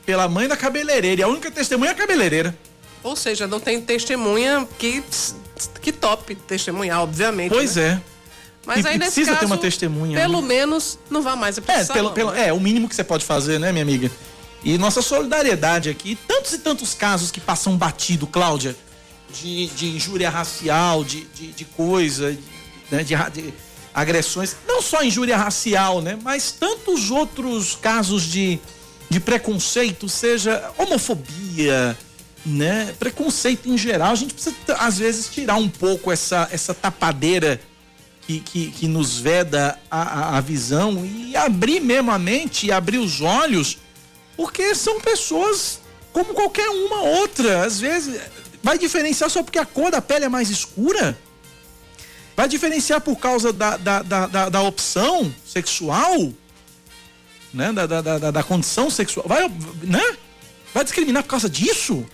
[0.07, 1.21] pela mãe da cabeleireira.
[1.21, 2.57] E a única testemunha é a cabeleireira.
[3.03, 5.03] Ou seja, não tem testemunha que,
[5.81, 7.51] que top testemunhar, obviamente.
[7.51, 8.01] Pois né?
[8.11, 8.15] é.
[8.67, 10.49] Mas E- aí precisa ter caso, uma testemunha, Pelo né?
[10.49, 12.49] menos não vá mais a É, precisar, pelo, não, pelo, né?
[12.49, 14.11] é, o mínimo que você pode fazer, né, minha amiga?
[14.63, 18.75] E nossa solidariedade aqui, tantos e tantos casos que passam batido, Cláudia,
[19.31, 22.39] de, de injúria racial, de, de, de coisa, de,
[22.91, 23.53] né, de, de
[23.95, 28.59] agressões, não só injúria racial, né, mas tantos outros casos de,
[29.09, 31.97] de preconceito, seja homofobia,
[32.45, 34.13] né, preconceito em geral.
[34.13, 37.61] A gente precisa, às vezes, tirar um pouco essa, essa tapadeira
[38.27, 42.99] que, que, que nos veda a, a, a visão e abrir mesmo a mente abrir
[42.99, 43.79] os olhos,
[44.37, 45.81] porque são pessoas
[46.13, 47.65] como qualquer uma outra.
[47.65, 48.21] Às vezes,
[48.63, 51.17] vai diferenciar só porque a cor da pele é mais escura?
[52.37, 56.33] Vai diferenciar por causa da, da, da, da, da opção sexual?
[57.53, 57.73] Né?
[57.73, 59.27] Da, da, da, da- condição sexual?
[59.29, 59.49] Vai,
[59.83, 60.17] né?
[60.73, 62.05] Vai discriminar por causa disso?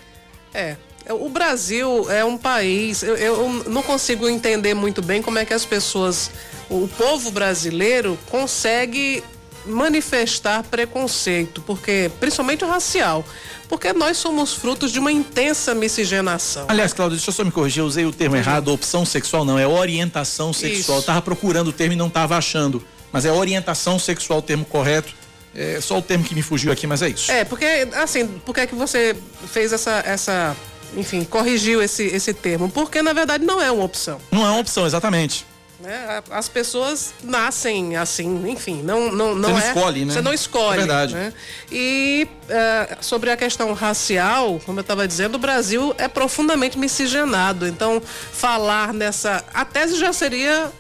[0.53, 0.77] É.
[1.09, 5.55] O Brasil é um país, eu, eu não consigo entender muito bem como é que
[5.55, 6.31] as pessoas,
[6.69, 9.25] o povo brasileiro consegue
[9.67, 13.25] manifestar preconceito, porque principalmente o racial,
[13.69, 16.65] porque nós somos frutos de uma intensa miscigenação.
[16.69, 19.59] Aliás, Cláudio, deixa eu só me corrigir, eu usei o termo errado, opção sexual não,
[19.59, 20.81] é orientação sexual.
[20.81, 20.93] Isso.
[20.93, 24.65] Eu tava procurando o termo e não tava achando, mas é orientação sexual o termo
[24.65, 25.15] correto.
[25.55, 27.31] É só o termo que me fugiu aqui, mas é isso.
[27.31, 29.17] É, porque, assim, por que é que você
[29.49, 30.57] fez essa, essa
[30.97, 32.71] enfim, corrigiu esse, esse termo?
[32.71, 34.21] Porque, na verdade, não é uma opção.
[34.31, 35.45] Não é uma opção, exatamente.
[35.83, 36.23] Né?
[36.31, 40.13] As pessoas nascem assim, enfim, não não não Você não é, escolhe, né?
[40.13, 41.15] Você não escolhe, É verdade.
[41.15, 41.33] né?
[41.71, 47.67] E eh, sobre a questão racial, como eu estava dizendo, o Brasil é profundamente miscigenado.
[47.67, 48.01] Então,
[48.33, 50.71] falar nessa, a tese já seria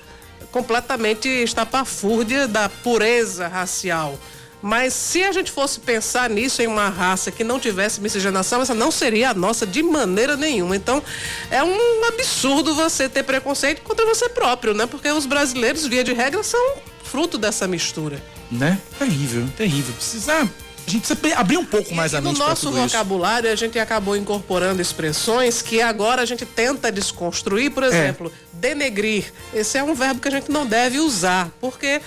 [0.52, 4.18] completamente estapafúrdia da pureza racial.
[4.62, 8.74] Mas se a gente fosse pensar nisso em uma raça que não tivesse miscigenação, essa
[8.74, 10.76] não seria a nossa de maneira nenhuma.
[10.76, 11.02] Então,
[11.50, 14.86] é um absurdo você ter preconceito contra você próprio, né?
[14.86, 18.22] Porque os brasileiros, via de regra, são fruto dessa mistura.
[18.50, 18.78] Né?
[18.98, 19.94] Terrível, terrível.
[19.94, 20.48] Precisa.
[20.86, 22.88] A gente precisa abrir um pouco mais e a no mente pra nosso tudo isso.
[22.88, 27.70] vocabulário, a gente acabou incorporando expressões que agora a gente tenta desconstruir.
[27.70, 29.32] Por exemplo, denegrir.
[29.54, 32.00] Esse é um verbo que a gente não deve usar, porque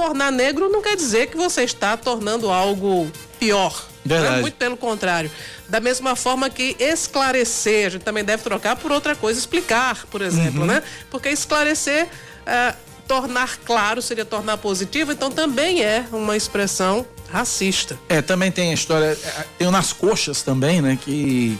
[0.00, 3.86] tornar negro não quer dizer que você está tornando algo pior.
[4.04, 4.36] Verdade.
[4.36, 4.40] Né?
[4.40, 5.30] Muito pelo contrário.
[5.68, 10.22] Da mesma forma que esclarecer, a gente também deve trocar por outra coisa, explicar, por
[10.22, 10.26] Uhum.
[10.26, 10.82] exemplo, né?
[11.10, 12.08] Porque esclarecer,
[12.46, 12.74] ah,
[13.06, 17.98] tornar claro seria tornar positivo, então também é uma expressão racista.
[18.08, 19.16] É, também tem a história.
[19.22, 20.98] é, Tem o nas coxas também, né?
[21.00, 21.58] Que.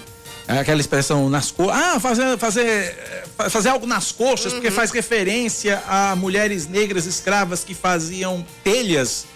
[0.56, 1.76] É Aquela expressão nas coxas.
[1.82, 7.64] Ah, fazer, fazer, fa- fazer algo nas coxas, porque faz referência a mulheres negras escravas
[7.64, 9.26] que faziam telhas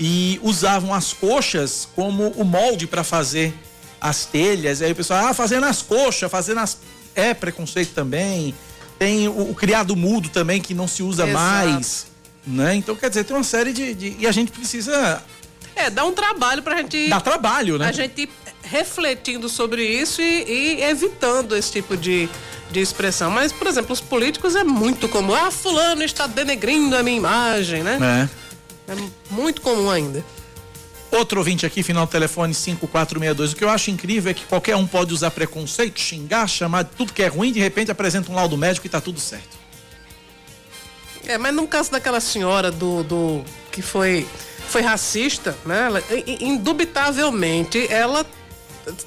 [0.00, 3.54] e usavam as coxas como o molde para fazer
[4.00, 4.82] as telhas.
[4.82, 6.78] Aí o pessoal, ah, fazer nas coxas, fazer nas.
[7.14, 8.54] É preconceito também.
[8.98, 11.34] Tem o, o criado mudo também, que não se usa Exato.
[11.38, 12.06] mais.
[12.46, 12.74] Né?
[12.76, 14.16] Então, quer dizer, tem uma série de, de.
[14.18, 15.22] E a gente precisa
[15.76, 17.08] É, dá um trabalho pra gente.
[17.08, 17.86] Dá trabalho, né?
[17.88, 18.28] A gente
[18.62, 22.28] refletindo sobre isso e, e evitando esse tipo de,
[22.70, 23.30] de expressão.
[23.30, 25.34] Mas, por exemplo, os políticos é muito comum.
[25.34, 28.28] Ah, fulano está denegrindo a minha imagem, né?
[28.88, 28.92] É.
[28.92, 28.96] É
[29.30, 30.24] muito comum ainda.
[31.10, 33.52] Outro ouvinte aqui, final do telefone 5462.
[33.52, 36.90] O que eu acho incrível é que qualquer um pode usar preconceito, xingar, chamar de
[36.96, 39.60] tudo que é ruim, de repente apresenta um laudo médico e tá tudo certo.
[41.26, 44.26] É, mas no caso daquela senhora do, do que foi
[44.68, 45.84] foi racista, né?
[45.86, 46.02] Ela,
[46.40, 48.24] indubitavelmente ela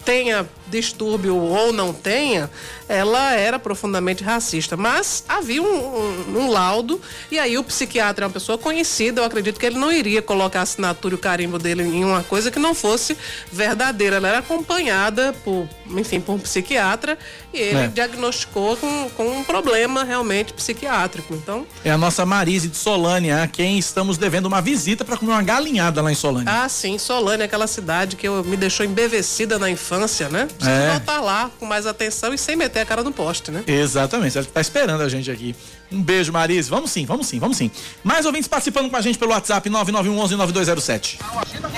[0.05, 2.49] tenha distúrbio ou não tenha,
[2.87, 4.77] ela era profundamente racista.
[4.77, 7.01] Mas havia um, um, um, laudo,
[7.31, 10.59] e aí o psiquiatra é uma pessoa conhecida, eu acredito que ele não iria colocar
[10.59, 13.17] a assinatura e o carimbo dele em uma coisa que não fosse
[13.51, 14.17] verdadeira.
[14.17, 17.17] Ela era acompanhada por, enfim, por um psiquiatra
[17.53, 17.87] e ele é.
[17.87, 21.33] diagnosticou com, com um problema realmente psiquiátrico.
[21.33, 21.65] Então.
[21.83, 25.43] É a nossa Marise de Solânia, a quem estamos devendo uma visita para comer uma
[25.43, 26.51] galinhada lá em Solânia.
[26.51, 30.47] Ah, sim, Solânia, aquela cidade que eu, me deixou embevecida na infância, né?
[30.55, 30.91] Precisa é.
[30.91, 33.63] voltar lá com mais atenção e sem meter a cara no poste, né?
[33.67, 34.37] Exatamente.
[34.37, 35.55] Ela tá esperando a gente aqui.
[35.91, 36.69] Um beijo, Marise.
[36.69, 37.69] Vamos sim, vamos sim, vamos sim.
[38.03, 41.19] Mais ouvintes participando com a gente pelo WhatsApp 9911-9207.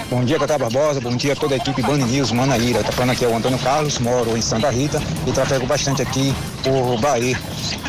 [0.09, 1.01] Bom dia, Cacá Barbosa.
[1.01, 2.83] Bom dia a toda a equipe Band News Manaíra.
[2.83, 6.33] Tá falando aqui é o Antônio Carlos, moro em Santa Rita e trafego bastante aqui
[6.63, 7.37] por Bahia.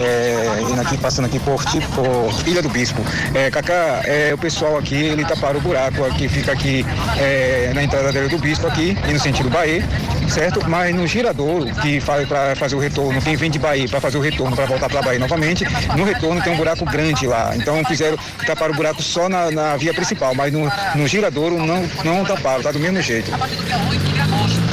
[0.00, 1.62] É, indo aqui, passando aqui por,
[1.94, 3.00] por Ilha do Bispo.
[3.34, 6.84] É, Cacá, é, o pessoal aqui, ele taparam o buraco aqui, fica aqui
[7.18, 9.86] é, na entrada da Ilha do Bispo aqui, e no sentido Bahia,
[10.28, 10.68] certo?
[10.68, 14.18] Mas no girador que faz para fazer o retorno, quem vem de Bahia para fazer
[14.18, 15.64] o retorno para voltar para Bahia novamente,
[15.96, 17.54] no retorno tem um buraco grande lá.
[17.56, 21.82] Então fizeram tapar o buraco só na, na via principal, mas no, no giradouro não,
[22.04, 23.30] não taparam, tá do mesmo jeito.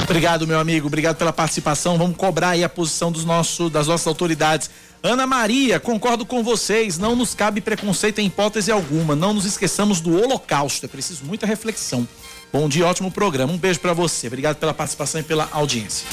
[0.02, 0.86] Obrigado, meu amigo.
[0.86, 1.98] Obrigado pela participação.
[1.98, 4.70] Vamos cobrar aí a posição dos nossos, das nossas autoridades.
[5.02, 6.98] Ana Maria, concordo com vocês.
[6.98, 9.14] Não nos cabe preconceito em hipótese alguma.
[9.14, 10.86] Não nos esqueçamos do Holocausto.
[10.86, 12.06] É preciso muita reflexão.
[12.52, 13.52] Bom dia, ótimo programa.
[13.52, 14.28] Um beijo para você.
[14.28, 16.06] Obrigado pela participação e pela audiência.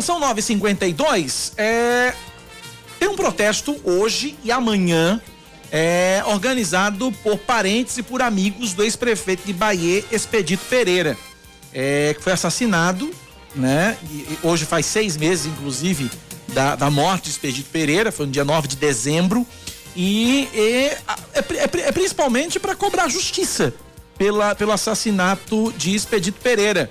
[0.00, 1.52] Bom, são 9h52.
[1.58, 2.14] É...
[2.98, 5.20] Tem um protesto hoje e amanhã
[5.70, 11.16] é, organizado por parentes e por amigos do ex-prefeito de Bahia, Expedito Pereira,
[11.72, 13.10] é, que foi assassinado,
[13.54, 13.96] né?
[14.10, 16.10] E, hoje faz seis meses, inclusive,
[16.48, 19.46] da, da morte de Expedito Pereira, foi no dia 9 de dezembro.
[19.94, 20.90] E, e
[21.34, 23.74] é, é, é principalmente para cobrar justiça
[24.16, 26.90] pela, pelo assassinato de Expedito Pereira.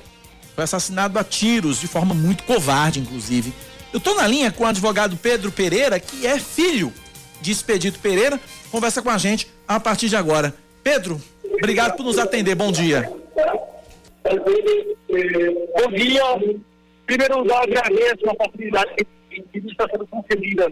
[0.59, 3.53] Foi assassinado a tiros, de forma muito covarde, inclusive.
[3.93, 6.91] Eu estou na linha com o advogado Pedro Pereira, que é filho
[7.39, 8.37] de Expedito Pereira.
[8.69, 10.53] Conversa com a gente a partir de agora.
[10.83, 12.55] Pedro, obrigado por nos atender.
[12.55, 13.09] Bom dia.
[15.77, 16.23] Bom dia.
[17.05, 18.95] Primeiro lugar, agradeço a oportunidade
[19.29, 20.69] que está sendo concedida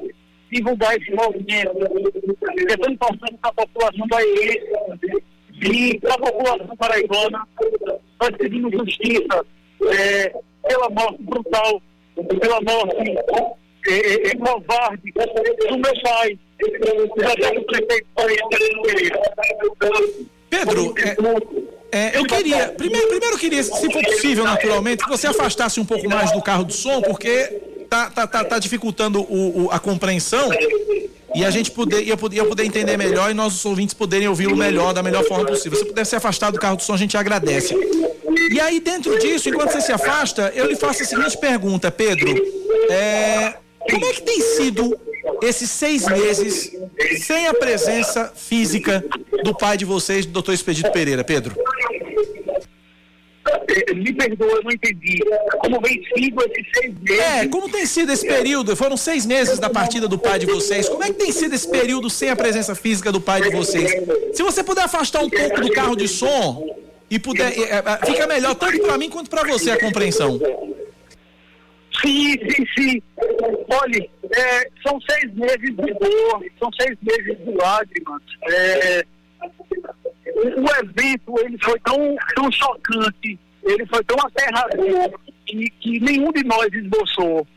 [0.51, 1.71] divulgar esse movimento.
[2.69, 5.23] É tão importante para a população baiense
[5.61, 7.47] e para a população paraibana.
[8.19, 9.45] Nós pedimos justiça
[9.85, 10.33] é,
[10.67, 11.81] pela morte brutal,
[12.39, 13.17] pela morte
[13.87, 16.37] é, é, é covarde do meu pai,
[20.49, 21.15] Pedro, é,
[21.91, 25.85] é, eu queria, primeiro, primeiro eu queria, se for possível, naturalmente, que você afastasse um
[25.85, 29.79] pouco mais do carro do som, porque tá, tá, tá, tá dificultando o, o, a
[29.79, 30.49] compreensão
[31.35, 34.55] e a gente poder, eu poder, eu poder entender melhor e nossos ouvintes poderem ouvi-lo
[34.55, 35.77] melhor, da melhor forma possível.
[35.77, 37.75] Se puder se afastar do carro do som, a gente agradece.
[38.51, 42.33] E aí, dentro disso, enquanto você se afasta, eu lhe faço a seguinte pergunta, Pedro.
[42.89, 43.55] É,
[43.89, 44.97] como é que tem sido
[45.41, 46.71] esses seis meses
[47.21, 49.03] sem a presença física
[49.43, 51.55] do pai de vocês, do doutor Expedito Pereira, Pedro?
[53.95, 55.19] Me perdoa, eu não entendi.
[55.59, 57.19] Como vem sido esses seis meses?
[57.19, 58.75] É, como tem sido esse período?
[58.75, 60.87] Foram seis meses da partida do pai de vocês.
[60.89, 63.91] Como é que tem sido esse período sem a presença física do pai de vocês?
[64.33, 66.67] Se você puder afastar um pouco do carro de som,
[67.09, 67.51] e puder.
[67.57, 70.39] É, é, fica melhor tanto para mim quanto para você a compreensão.
[72.01, 73.01] Sim, sim, sim.
[73.69, 78.21] Olha, é, são seis meses de dor, são seis meses de lágrimas.
[78.51, 79.05] É,
[80.37, 86.43] o evento ele foi tão, tão chocante, ele foi tão aterrador que, que nenhum de
[86.43, 87.47] nós esboçou.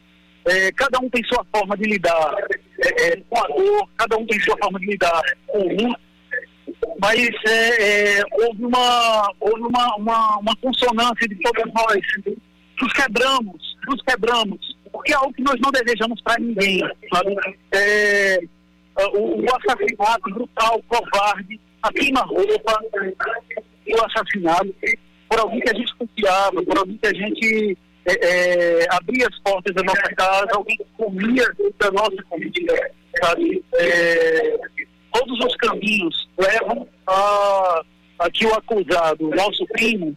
[0.47, 2.35] É, cada um tem sua forma de lidar
[2.81, 6.01] é, é com a dor, cada um tem sua forma de lidar com o luto
[7.01, 12.37] mas é, é, houve, uma, houve uma, uma, uma, consonância de todos nós.
[12.81, 16.81] Nos quebramos, nos quebramos, porque é algo que nós não desejamos para ninguém.
[17.13, 17.37] Sabe?
[17.73, 18.39] É,
[19.15, 22.81] o, o, assassinato brutal, covarde, a queima-roupa,
[23.87, 24.75] o assassinato
[25.29, 29.39] por alguém que a gente confiava, por alguém que a gente é, é, abria as
[29.41, 31.47] portas da nossa casa, alguém que comia
[31.79, 32.91] da nossa comida,
[33.23, 33.65] sabe?
[33.75, 34.59] É,
[35.13, 37.83] todos os caminhos levam a,
[38.19, 40.17] a que o acusado, o nosso primo,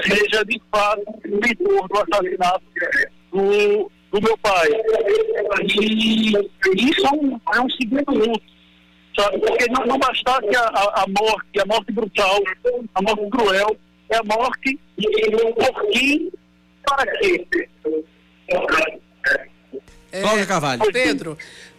[0.00, 2.64] seja de fato o mentor do assassinato
[3.30, 4.68] do, do meu pai.
[5.62, 6.32] E
[6.90, 8.55] isso é um, é um segundo luto,
[9.18, 9.38] sabe?
[9.38, 12.42] Porque não, não bastasse a, a, a morte, a morte brutal,
[12.94, 13.76] a morte cruel,
[14.10, 14.78] é a morte
[15.56, 16.32] por quem,
[16.84, 17.46] para quê?
[20.12, 20.92] É, Cláudia Carvalho.
[20.92, 21.36] Pedro,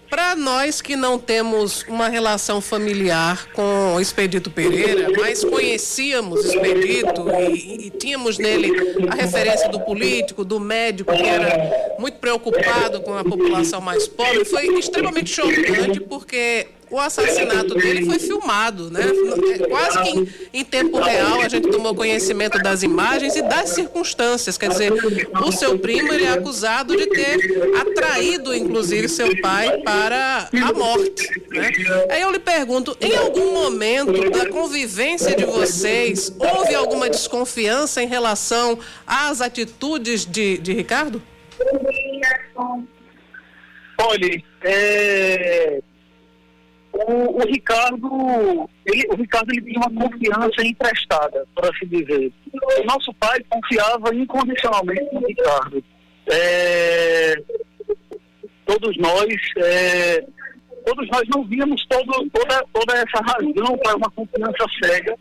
[0.10, 7.30] para nós que não temos uma relação familiar com o Expedito Pereira, mas conhecíamos Expedito
[7.30, 8.72] e, e tínhamos nele
[9.10, 14.46] a referência do político, do médico, que era muito preocupado com a população mais pobre,
[14.46, 19.02] foi extremamente chocante porque o assassinato dele foi filmado, né?
[19.02, 23.70] É, Quase que em, em tempo real a gente tomou conhecimento das imagens e das
[23.70, 24.58] circunstâncias.
[24.58, 30.50] Quer dizer, o seu primo ele é acusado de ter atraído, inclusive, seu pai para
[30.54, 31.30] a morte.
[31.50, 31.72] Né?
[32.10, 38.08] Aí eu lhe pergunto, em algum momento da convivência de vocês, houve alguma desconfiança em
[38.08, 41.22] relação às atitudes de, de Ricardo?
[44.00, 45.82] Olha, é,
[47.06, 52.32] o, o Ricardo, ele, o Ricardo ele tinha uma confiança emprestada, por assim dizer.
[52.80, 55.84] O nosso pai confiava incondicionalmente no Ricardo.
[56.32, 57.36] É,
[58.66, 60.26] todos nós, é,
[60.86, 65.16] todos nós não víamos todo, toda, toda essa razão para uma confiança cega.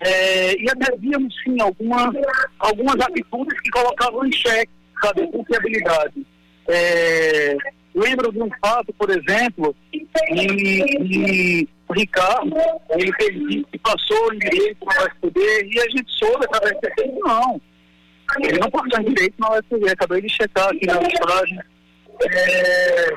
[0.00, 2.14] É, e até víamos sim algumas,
[2.60, 6.26] algumas atitudes que colocavam em xeque, sabe, confiabilidade.
[6.68, 7.56] É,
[7.98, 10.06] lembro de um fato, por exemplo, e,
[11.00, 12.56] e o Ricardo,
[12.90, 13.12] ele
[13.64, 17.60] que passou em direito na UFPB e a gente soube através dele, não.
[18.40, 21.58] Ele não passou em direito na UFPB, acabei de checar aqui na mensagem.
[22.30, 23.14] É,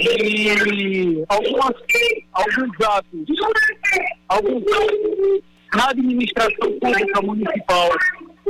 [0.00, 1.74] e algumas,
[2.32, 3.26] alguns atos,
[4.28, 5.42] alguns atos
[5.74, 7.90] na administração pública municipal,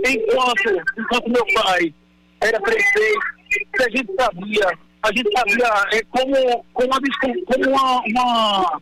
[0.06, 1.94] enquanto, enquanto meu pai
[2.40, 7.00] era prefeito, que a gente sabia, a gente sabia é, como, como, uma,
[7.46, 8.80] como uma, uma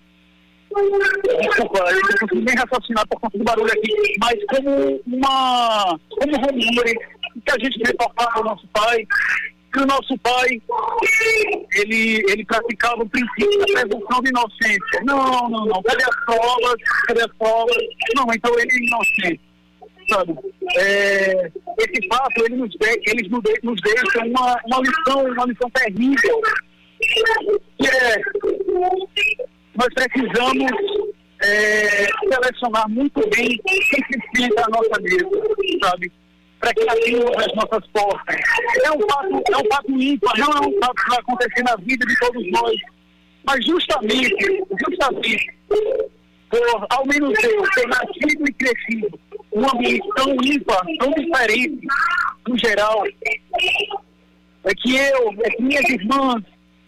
[1.41, 5.99] Desculpa, eu não consigo nem raciocinar por conta do barulho aqui, mas como uma.
[6.11, 6.95] como rumores
[7.45, 9.07] que a gente reportava ao nosso pai,
[9.73, 10.61] que o nosso pai
[11.77, 15.03] ele, ele praticava o princípio da presunção de inocência.
[15.05, 15.83] Não, não, não.
[15.83, 16.77] Cadê as provas?
[17.07, 17.77] Cadê as provas?
[18.15, 19.41] Não, então ele é inocente.
[20.09, 20.35] Sabe?
[20.77, 25.71] É, esse fato, ele nos, de, eles nos, nos deixa uma, uma lição, uma lição
[25.71, 26.41] terrível.
[27.79, 28.23] Que é,
[29.75, 30.73] nós precisamos
[31.43, 35.29] é, selecionar muito bem quem se senta à nossa mesa,
[35.83, 36.13] sabe?
[36.61, 38.37] Para que abrimos as nossas portas.
[38.85, 41.77] É um fato, é um fato ímpar, não é um fato que vai acontecer na
[41.77, 42.77] vida de todos nós.
[43.45, 49.26] Mas justamente, justamente, por ao menos eu ter nascido e crescido
[49.57, 51.87] num ambiente tão ímpar, tão diferente,
[52.47, 56.43] no geral, é que eu, é que minhas irmãs,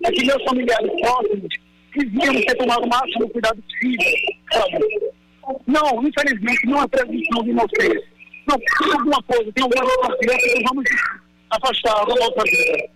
[0.04, 1.48] é que meus familiares próximos
[1.96, 4.06] devíamos ter tomado o máximo cuidado possível,
[4.52, 4.78] sabe?
[5.66, 8.02] Não, infelizmente, não é presunção de inocência.
[8.46, 10.90] Não, tem alguma coisa, tem alguma confiança, então vamos
[11.50, 12.90] afastar da nossa vida.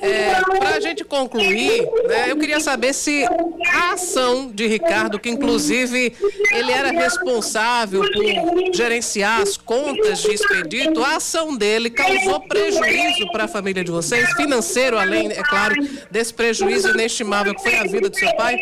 [0.00, 3.24] É, para a gente concluir, né, eu queria saber se
[3.72, 6.14] a ação de Ricardo, que inclusive
[6.52, 13.44] ele era responsável por gerenciar as contas de expedito, a ação dele causou prejuízo para
[13.44, 15.74] a família de vocês, financeiro, além, é claro,
[16.10, 18.56] desse prejuízo inestimável que foi a vida do seu pai?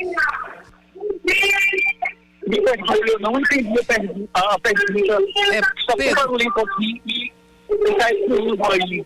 [2.46, 4.30] Me perdoe, eu não entendi a pergunta.
[4.32, 5.18] A pergunta
[5.52, 6.14] É, só Pedro.
[6.14, 7.32] barulhento aqui e
[7.90, 9.04] está excluindo aí.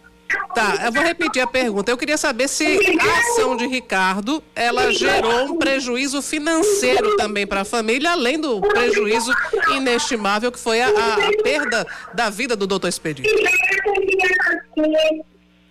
[0.54, 1.90] Tá, eu vou repetir a pergunta.
[1.90, 2.64] Eu queria saber se
[3.00, 8.60] a ação de Ricardo, ela gerou um prejuízo financeiro também para a família, além do
[8.60, 9.32] prejuízo
[9.74, 13.28] inestimável que foi a, a- a perda da vida do doutor Expedito.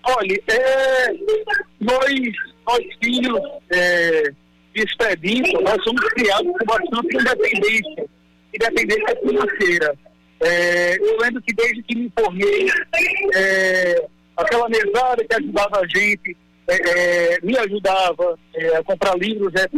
[0.03, 1.13] Olha, é,
[1.79, 2.09] nós,
[2.65, 4.31] nós filhos é,
[4.73, 8.05] de expedito, nós somos criados com bastante independência,
[8.53, 9.95] independência financeira.
[10.41, 12.69] É, eu lembro que desde que me formei,
[13.35, 14.05] é,
[14.41, 19.71] aquela mesada que ajudava a gente, é, é, me ajudava é, a comprar livros, etc.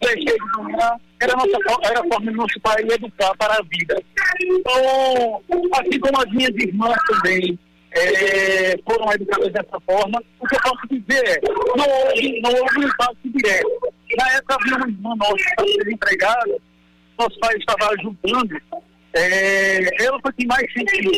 [0.00, 4.00] Deixei de ganhar, era, nossa, era a forma do nosso pai educar para a vida.
[4.40, 5.42] Então,
[5.72, 7.58] assim como as minhas irmãs também,
[7.96, 10.22] é, foram educadas dessa forma.
[10.40, 11.40] O que eu posso dizer é,
[11.76, 13.92] não houve, não houve um impacto direto.
[14.16, 16.58] Na época havia uma irmã nossa que estava desempregada,
[17.18, 18.60] nosso pai estava ajudando,
[19.14, 21.12] é, ela foi quem mais sentiu,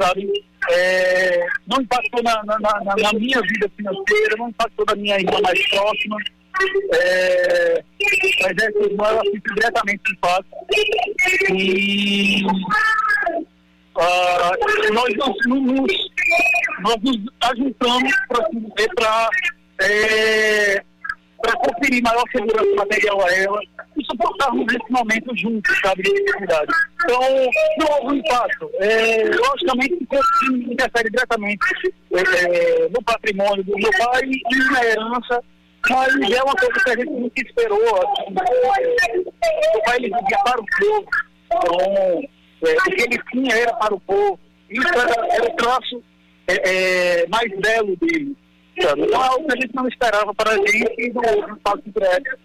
[0.00, 0.44] sabe?
[0.70, 5.40] É, não impactou na, na, na- na minha vida financeira, não impactou na minha irmã
[5.42, 6.16] mais próxima.
[6.94, 7.82] É,
[8.42, 10.48] mas essa irmã ela sentiu diretamente o impacto.
[11.54, 12.44] E
[13.98, 14.52] ah,
[14.92, 16.10] nós nos, nos-
[16.80, 18.12] nós nos ajuntamos
[18.94, 19.28] para
[19.82, 20.82] é,
[21.56, 23.60] conferir maior segurança material a ela,
[23.96, 26.72] e suportarmos esse momento juntos, sabe, de dificuldade.
[27.04, 27.20] Então,
[27.78, 28.70] não houve um impacto.
[28.80, 35.44] É, logicamente, isso interfere diretamente é, no patrimônio do meu pai e na herança,
[35.90, 37.96] mas é uma coisa que a gente nunca esperou.
[37.96, 38.34] Assim,
[39.02, 41.08] é, meu pai ele vivia para o povo,
[41.46, 42.22] então,
[42.64, 44.38] é, o que ele tinha era para o povo.
[44.70, 46.02] Isso era, era o traço
[46.48, 48.36] é, é, mais belo dele.
[48.76, 52.38] Então, é algo que a gente não esperava para a gente não houve impacto direto.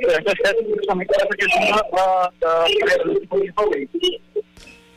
[0.00, 3.88] É, exceto justamente essa questão da, da, da que eu falei.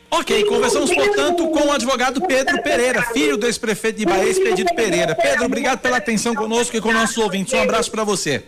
[0.10, 5.14] Ok, conversamos, portanto, com o advogado Pedro Pereira, filho do ex-prefeito de Bahia, Expedito Pereira.
[5.14, 7.54] Pedro, obrigado pela atenção conosco e com nossos ouvintes.
[7.54, 8.46] Um abraço para você.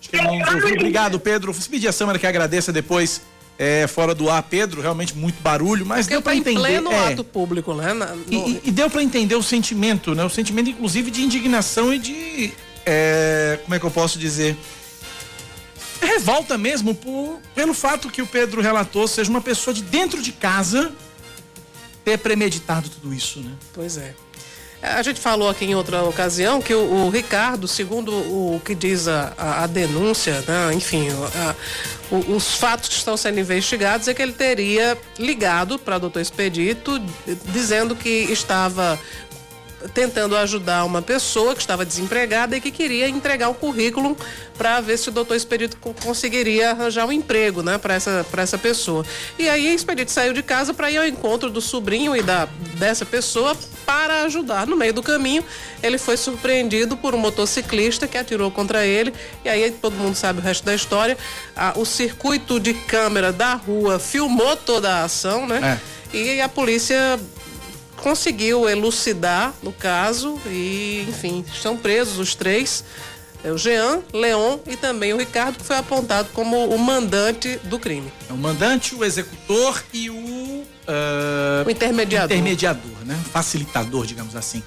[0.00, 0.74] Acho que ele não nos ouviu.
[0.74, 1.54] Obrigado, Pedro.
[1.54, 3.22] Se pedir a Samara que agradeça depois
[3.62, 6.58] é, fora do ar, Pedro, realmente muito barulho, mas Porque deu para tá em entender.
[6.60, 7.92] pleno é, ato público, né?
[7.92, 10.24] Na- no- e, e- e deu para entender o sentimento, né?
[10.24, 12.52] O sentimento, inclusive, de indignação e de.
[12.86, 14.56] é, como é que eu posso dizer?
[16.00, 20.32] Revolta mesmo por, pelo fato que o Pedro relatou seja uma pessoa de dentro de
[20.32, 20.90] casa
[22.02, 23.52] ter premeditado tudo isso, né?
[23.74, 24.14] Pois é.
[24.82, 29.06] A gente falou aqui em outra ocasião que o, o Ricardo, segundo o que diz
[29.08, 31.54] a, a- a denúncia, né, enfim, a-
[32.10, 36.20] o- os fatos que estão sendo investigados é que ele teria ligado para o doutor
[36.20, 36.98] Expedito
[37.52, 38.98] dizendo que estava
[39.94, 44.16] tentando ajudar uma pessoa que estava desempregada e que queria entregar um currículo
[44.56, 48.42] para ver se o doutor Expedito co- conseguiria arranjar um emprego, né, para essa para
[48.42, 49.04] essa pessoa.
[49.38, 52.46] E aí o Expedito saiu de casa para ir ao encontro do sobrinho e da
[52.74, 53.56] dessa pessoa
[53.86, 54.66] para ajudar.
[54.66, 55.42] No meio do caminho,
[55.82, 59.12] ele foi surpreendido por um motociclista que atirou contra ele
[59.44, 61.16] e aí todo mundo sabe o resto da história.
[61.56, 65.58] Ah, o circuito de câmera da rua filmou toda a ação, né?
[66.12, 67.18] E a polícia
[68.00, 72.82] conseguiu elucidar no caso e, enfim, estão presos os três.
[73.42, 77.78] É o Jean, Leon e também o Ricardo, que foi apontado como o mandante do
[77.78, 78.12] crime.
[78.28, 80.62] É o mandante, o executor e o.
[80.86, 82.36] ah, O intermediador.
[82.36, 83.18] Intermediador, né?
[83.32, 84.62] Facilitador, digamos assim.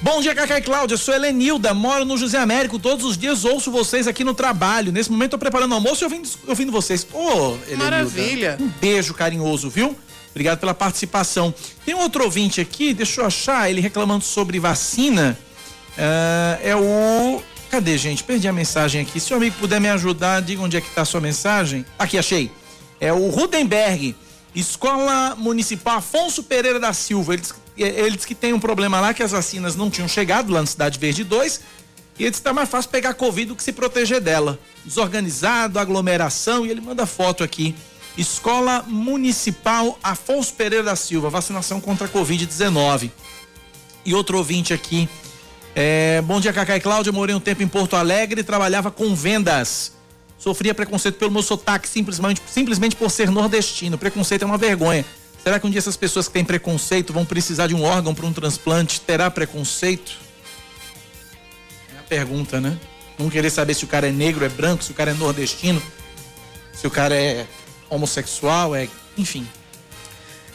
[0.00, 0.96] Bom dia, Cacá e Cláudia.
[0.96, 2.78] Sou Helenilda, moro no José Américo.
[2.78, 4.90] Todos os dias ouço vocês aqui no trabalho.
[4.92, 7.06] Nesse momento tô preparando o almoço e ouvindo, ouvindo vocês.
[7.12, 7.76] Ô, Helenilda.
[7.84, 8.56] Maravilha.
[8.60, 9.94] Um beijo carinhoso, viu?
[10.38, 11.52] Obrigado pela participação.
[11.84, 15.36] Tem um outro ouvinte aqui, deixa eu achar, ele reclamando sobre vacina.
[15.98, 17.42] Ah, é o.
[17.68, 18.22] Cadê, gente?
[18.22, 19.18] Perdi a mensagem aqui.
[19.18, 21.84] Se o amigo puder me ajudar, diga onde é que tá a sua mensagem.
[21.98, 22.52] Aqui, achei.
[23.00, 24.14] É o Rudenberg,
[24.54, 27.34] Escola Municipal Afonso Pereira da Silva.
[27.34, 30.52] Ele diz, ele diz que tem um problema lá que as vacinas não tinham chegado
[30.52, 31.60] lá na Cidade Verde 2.
[32.16, 34.56] E ele diz que tá mais fácil pegar Covid do que se proteger dela.
[34.84, 37.74] Desorganizado, aglomeração, e ele manda foto aqui.
[38.18, 43.12] Escola Municipal Afonso Pereira da Silva, vacinação contra a Covid-19.
[44.04, 45.08] E outro ouvinte aqui.
[45.72, 47.12] É, bom dia, Cacá e Cláudia.
[47.12, 49.92] Morei um tempo em Porto Alegre trabalhava com vendas.
[50.36, 53.96] Sofria preconceito pelo meu sotaque, simplesmente, simplesmente por ser nordestino.
[53.96, 55.04] Preconceito é uma vergonha.
[55.40, 58.26] Será que um dia essas pessoas que têm preconceito vão precisar de um órgão para
[58.26, 59.00] um transplante?
[59.00, 60.18] Terá preconceito?
[61.94, 62.76] É a pergunta, né?
[63.16, 65.80] Vamos querer saber se o cara é negro, é branco, se o cara é nordestino,
[66.72, 67.46] se o cara é
[67.90, 68.88] homossexual, é.
[69.16, 69.46] Enfim.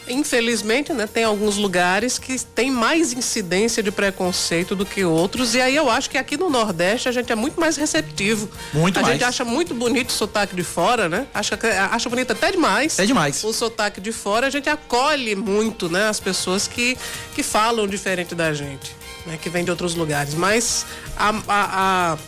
[0.06, 5.54] Infelizmente, né, tem alguns lugares que tem mais incidência de preconceito do que outros.
[5.54, 8.50] E aí eu acho que aqui no Nordeste a gente é muito mais receptivo.
[8.74, 9.14] Muito a mais.
[9.14, 11.26] gente acha muito bonito o sotaque de fora, né?
[11.32, 11.58] Acha,
[11.90, 12.98] acha bonito até demais.
[12.98, 13.42] É demais.
[13.44, 16.06] O sotaque de fora, a gente acolhe muito, né?
[16.06, 16.98] As pessoas que,
[17.34, 19.38] que falam diferente da gente, né?
[19.40, 20.34] Que vêm de outros lugares.
[20.34, 20.84] Mas
[21.16, 22.18] a, a- a-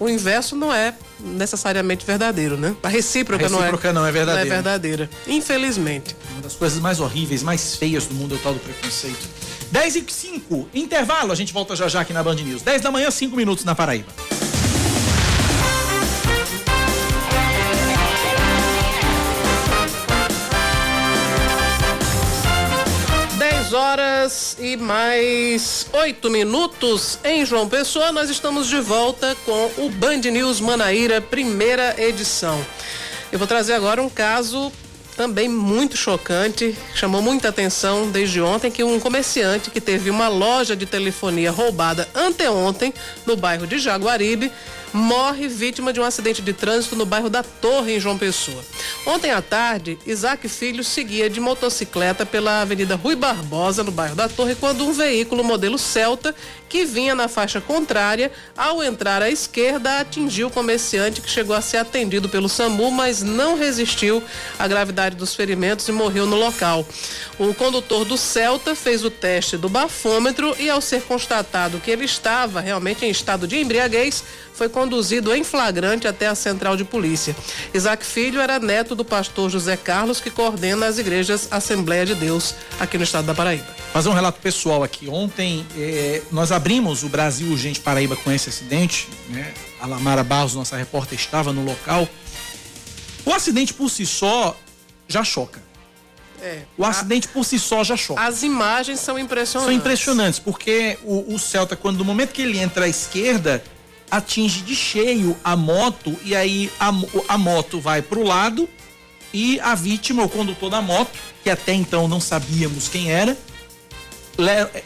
[0.00, 2.74] o inverso não é necessariamente verdadeiro, né?
[2.82, 4.48] A recíproca, A recíproca não é verdadeira.
[4.48, 5.10] Não é verdadeira.
[5.26, 6.16] Infelizmente.
[6.32, 9.28] Uma das coisas mais horríveis, mais feias do mundo é o tal do preconceito.
[9.70, 11.32] 10 e 5, intervalo.
[11.32, 12.62] A gente volta já já aqui na Band News.
[12.62, 14.12] 10 da manhã, 5 minutos na Paraíba.
[24.26, 28.10] Horas e mais oito minutos em João Pessoa.
[28.10, 32.64] Nós estamos de volta com o Band News Manaíra, primeira edição.
[33.30, 34.72] Eu vou trazer agora um caso
[35.16, 40.76] também muito chocante, chamou muita atenção desde ontem que um comerciante que teve uma loja
[40.76, 42.92] de telefonia roubada anteontem
[43.24, 44.52] no bairro de Jaguaribe
[44.92, 48.62] morre vítima de um acidente de trânsito no bairro da Torre, em João Pessoa.
[49.06, 54.28] Ontem à tarde, Isaac Filho seguia de motocicleta pela Avenida Rui Barbosa, no bairro da
[54.28, 56.34] Torre, quando um veículo modelo Celta,
[56.68, 61.60] que vinha na faixa contrária, ao entrar à esquerda, atingiu o comerciante que chegou a
[61.60, 64.22] ser atendido pelo SAMU, mas não resistiu
[64.58, 66.86] à gravidade dos ferimentos e morreu no local.
[67.38, 72.04] O condutor do Celta fez o teste do bafômetro e, ao ser constatado que ele
[72.04, 74.24] estava realmente em estado de embriaguez,
[74.56, 77.36] foi conduzido em flagrante até a central de polícia.
[77.74, 82.54] Isaac Filho era neto do pastor José Carlos, que coordena as igrejas Assembleia de Deus
[82.80, 83.66] aqui no estado da Paraíba.
[83.92, 85.08] Fazer um relato pessoal aqui.
[85.08, 89.52] Ontem eh, nós abrimos o Brasil Urgente Paraíba com esse acidente, né?
[89.78, 92.08] A Lamara Barros, nossa repórter, estava no local.
[93.26, 94.56] O acidente por si só
[95.06, 95.60] já choca.
[96.40, 96.62] É.
[96.78, 98.22] O acidente por si só já choca.
[98.22, 99.72] As imagens são impressionantes.
[99.72, 103.62] São impressionantes, porque o, o Celta, quando no momento que ele entra à esquerda,
[104.10, 106.92] atinge de cheio a moto e aí a,
[107.28, 108.68] a moto vai para o lado
[109.32, 111.10] e a vítima, o condutor da moto,
[111.42, 113.36] que até então não sabíamos quem era,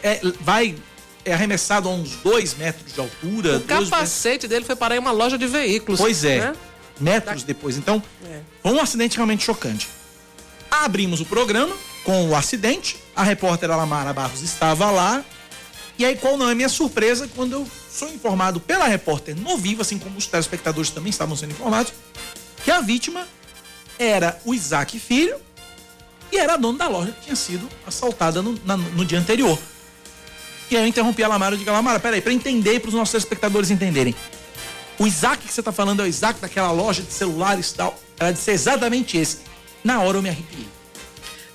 [0.03, 0.75] é, vai
[1.23, 3.57] é arremessado a uns dois metros de altura.
[3.57, 5.99] O capacete dele foi parar em uma loja de veículos.
[5.99, 6.55] Pois é, né?
[6.99, 7.77] metros depois.
[7.77, 8.39] Então, É.
[8.61, 9.87] foi um acidente realmente chocante.
[10.69, 15.23] Abrimos o programa com o acidente, a repórter Alamara Barros estava lá,
[15.97, 19.81] e aí qual não é minha surpresa quando eu sou informado pela repórter no vivo,
[19.81, 21.91] assim como os telespectadores também estavam sendo informados,
[22.63, 23.27] que a vítima
[23.99, 25.35] era o Isaac Filho
[26.31, 29.59] e era a dona da loja que tinha sido assaltada no, na- no dia anterior.
[30.69, 33.11] E aí eu interrompi a Lamara e digo, Lamara, peraí, para entender para os nossos
[33.11, 34.15] telespectadores entenderem.
[34.97, 37.99] O Isaac que você tá falando é o Isaac daquela loja de celulares e tal.
[38.17, 39.39] Ela disse exatamente esse.
[39.83, 40.67] Na hora eu me arrepiei.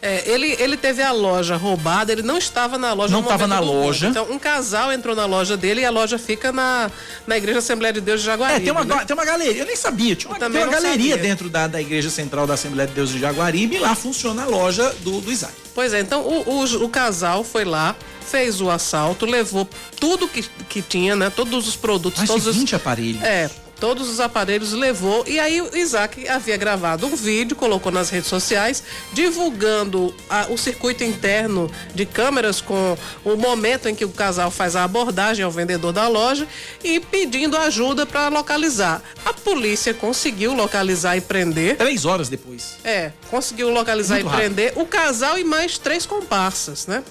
[0.06, 3.58] É, ele, ele teve a loja roubada, ele não estava na loja Não estava na
[3.58, 4.06] loja.
[4.06, 6.88] Então, um casal entrou na loja dele e a loja fica na,
[7.26, 8.60] na Igreja Assembleia de Deus de Jaguaribe.
[8.60, 9.04] É, tem uma, né?
[9.04, 11.16] tem uma galeria, eu nem sabia, tinha uma, uma galeria sabia.
[11.16, 14.46] dentro da, da Igreja Central da Assembleia de Deus de Jaguaribe e lá funciona a
[14.46, 15.52] loja do, do Isaac.
[15.74, 20.44] Pois é, então o, o, o casal foi lá, fez o assalto, levou tudo que,
[20.68, 21.30] que tinha, né?
[21.30, 22.56] Todos os produtos, Mais de todos os.
[22.56, 23.22] 20 aparelhos.
[23.22, 25.24] É, todos os aparelhos levou.
[25.26, 30.56] E aí o Isaac havia gravado um vídeo, colocou nas redes sociais, divulgando a- o
[30.56, 35.50] circuito interno de câmeras com o momento em que o casal faz a abordagem ao
[35.50, 36.46] vendedor da loja
[36.82, 39.02] e pedindo ajuda para localizar.
[39.24, 41.76] A polícia conseguiu localizar e prender.
[41.76, 42.76] Três horas depois.
[42.82, 44.54] É, conseguiu localizar Muito e rápido.
[44.54, 47.04] prender o casal e mais três comparsas, né?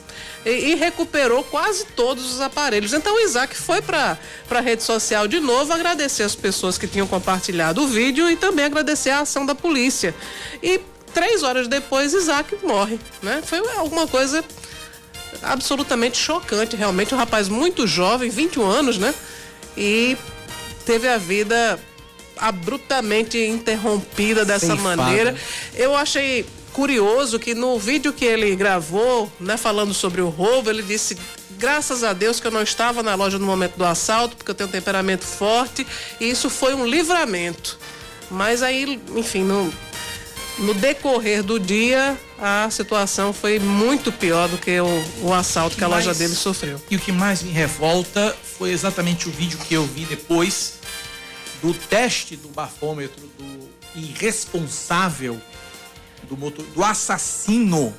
[0.45, 2.93] E, e recuperou quase todos os aparelhos.
[2.93, 4.18] Então o Isaac foi para
[4.49, 8.65] a rede social de novo agradecer as pessoas que tinham compartilhado o vídeo e também
[8.65, 10.15] agradecer a ação da polícia.
[10.61, 10.79] E
[11.13, 13.41] três horas depois Isaac morre, né?
[13.45, 14.43] Foi alguma coisa
[15.41, 19.13] absolutamente chocante, realmente um rapaz muito jovem, 21 anos, né?
[19.77, 20.17] E
[20.85, 21.79] teve a vida
[22.37, 24.95] abruptamente interrompida dessa Ceifada.
[24.97, 25.35] maneira.
[25.73, 30.83] Eu achei curioso que no vídeo que ele gravou, né, falando sobre o roubo, ele
[30.83, 31.17] disse:
[31.57, 34.55] "Graças a Deus que eu não estava na loja no momento do assalto, porque eu
[34.55, 35.85] tenho um temperamento forte,
[36.19, 37.77] e isso foi um livramento".
[38.29, 39.73] Mas aí, enfim, no
[40.57, 45.83] no decorrer do dia, a situação foi muito pior do que o, o assalto que
[45.83, 46.81] a loja Mas- dele sofreu.
[46.89, 50.75] E o que mais me revolta foi exatamente o vídeo que eu vi depois
[51.61, 55.41] do teste do bafômetro do irresponsável
[56.23, 57.93] do motor, do assassino.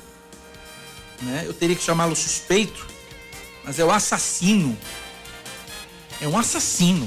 [1.21, 1.43] Né?
[1.45, 2.87] Eu teria que chamá-lo suspeito,
[3.67, 4.77] mas é o assassino.
[6.21, 7.05] É um assassino.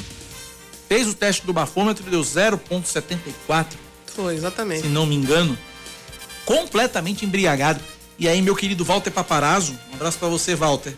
[0.87, 3.67] Fez o teste do bafômetro e deu 0,74
[4.15, 4.83] Foi, exatamente.
[4.83, 5.57] se não me engano,
[6.45, 7.83] completamente embriagado.
[8.19, 10.95] E aí, meu querido Walter Paparazzo, um abraço pra você, Walter.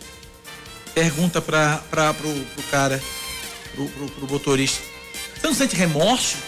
[0.94, 3.00] Pergunta pra, pra, pro, pro cara,
[3.72, 4.82] pro, pro, pro motorista:
[5.36, 6.38] Você não sente remorso?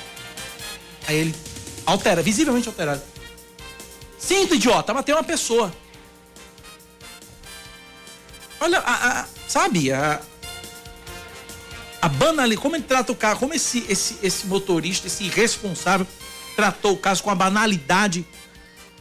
[1.07, 1.35] Aí ele,
[1.87, 3.03] altera, visivelmente alterado.
[4.19, 5.73] Sinto, idiota, matei uma pessoa.
[8.65, 10.21] Olha, a, a- sabe, a,
[12.01, 16.07] a banalidade, como ele trata o carro, como esse, esse, esse motorista, esse irresponsável,
[16.57, 18.27] tratou o caso com a banalidade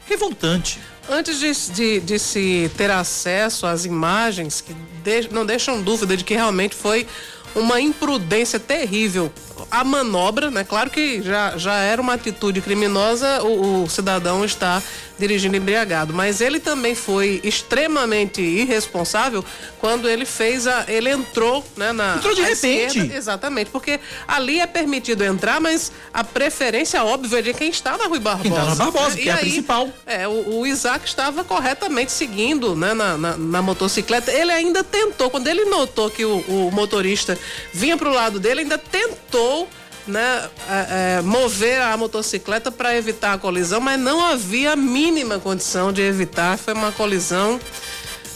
[0.05, 0.79] revoltante.
[1.09, 6.23] Antes de, de- de se ter acesso às imagens, que de- não deixam dúvida de
[6.25, 7.07] que realmente foi
[7.55, 9.31] uma imprudência terrível.
[9.69, 10.63] A manobra, né?
[10.63, 14.81] Claro que já, já era uma atitude criminosa o, o cidadão está
[15.23, 19.43] dirigindo embriagado, mas ele também foi extremamente irresponsável
[19.79, 20.83] quando ele fez a.
[20.87, 21.93] Ele entrou, né?
[21.93, 22.99] Na, Entrou de repente.
[22.99, 27.97] esquerda, Exatamente, porque ali é permitido entrar, mas a preferência óbvia é de quem está
[27.97, 28.43] na Rui Barbosa.
[28.43, 29.89] Quem tá na Barbosa, E que é a aí, principal.
[30.05, 34.29] É, o, o Isaac estava corretamente seguindo né, na, na, na motocicleta.
[34.31, 37.37] Ele ainda tentou, quando ele notou que o, o motorista
[37.71, 39.69] vinha para o lado dele, ainda tentou
[40.07, 45.39] né, é, é, mover a motocicleta para evitar a colisão, mas não havia a mínima
[45.39, 46.57] condição de evitar.
[46.57, 47.59] Foi uma colisão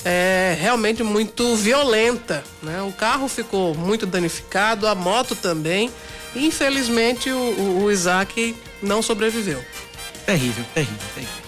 [0.06, 2.44] é, realmente muito violenta.
[2.62, 2.82] Né?
[2.82, 5.92] O carro ficou muito danificado, a moto também.
[6.36, 9.64] E, infelizmente, o, o, o Isaac não sobreviveu.
[10.26, 11.48] Terrível, terrível, terrível.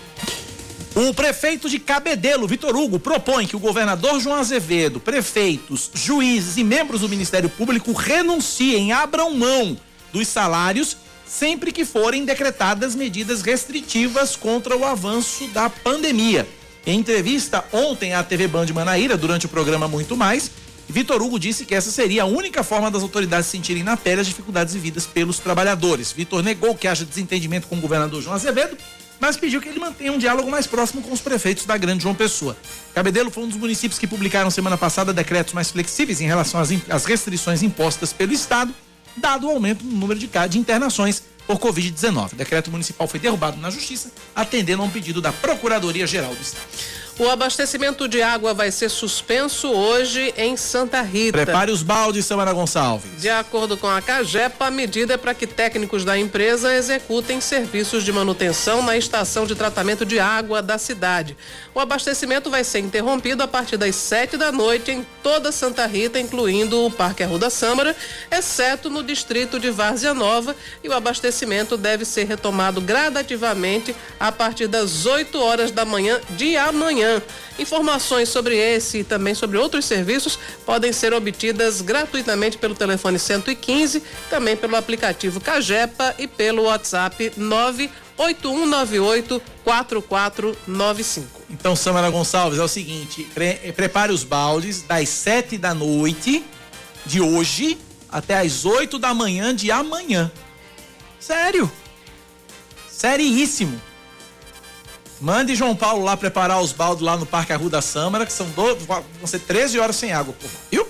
[0.95, 6.63] O prefeito de Cabedelo, Vitor Hugo, propõe que o governador João Azevedo, prefeitos, juízes e
[6.63, 9.78] membros do Ministério Público renunciem, abram mão
[10.12, 16.47] dos salários sempre que forem decretadas medidas restritivas contra o avanço da pandemia.
[16.86, 20.49] Em entrevista ontem à TV Band Manaíra, durante o programa Muito Mais,
[20.88, 24.28] Vitor Hugo disse que essa seria a única forma das autoridades sentirem na pele as
[24.28, 26.12] dificuldades vividas pelos trabalhadores.
[26.12, 28.76] Vitor negou que haja desentendimento com o governador João Azevedo,
[29.20, 32.16] mas pediu que ele mantenha um diálogo mais próximo com os prefeitos da Grande João
[32.16, 32.57] Pessoa.
[32.95, 36.70] Cabedelo foi um dos municípios que publicaram semana passada decretos mais flexíveis em relação às,
[36.89, 38.74] às restrições impostas pelo Estado,
[39.18, 42.34] dado o aumento no número de, de internações por Covid-19.
[42.34, 46.68] O decreto municipal foi derrubado na Justiça, atendendo a um pedido da Procuradoria-Geral do Estado.
[47.20, 51.34] O abastecimento de água vai ser suspenso hoje em Santa Rita.
[51.34, 53.09] Prepare os baldes, Samara Gonçalves.
[53.20, 58.05] De acordo com a Cagepa, a medida é para que técnicos da empresa executem serviços
[58.05, 61.36] de manutenção na estação de tratamento de água da cidade.
[61.76, 66.22] O abastecimento vai ser interrompido a partir das sete da noite em toda Santa Rita,
[66.22, 67.93] incluindo o Parque Arruda Sâmara,
[68.32, 74.67] exceto no distrito de Várzea Nova, e o abastecimento deve ser retomado gradativamente a partir
[74.67, 77.09] das 8 horas da manhã de amanhã.
[77.57, 84.01] Informações sobre esse e também sobre outros serviços podem ser obtidas gratuitamente pelo telefone 115,
[84.30, 91.28] também pelo aplicativo Cagepa e pelo WhatsApp 98198 4495.
[91.49, 96.45] Então, Samara Gonçalves, é o seguinte: pre prepare os baldes das 7 da noite
[97.05, 97.78] de hoje
[98.12, 100.32] até as 8 da manhã de amanhã.
[101.20, 101.72] Sério?
[102.89, 103.80] Seríssimo.
[105.22, 108.76] Mande João Paulo lá preparar os baldos lá no Parque Arruda Sâmara, que são do,
[108.76, 110.53] vão ser 13 horas sem água, porra.
[110.72, 110.88] Viu?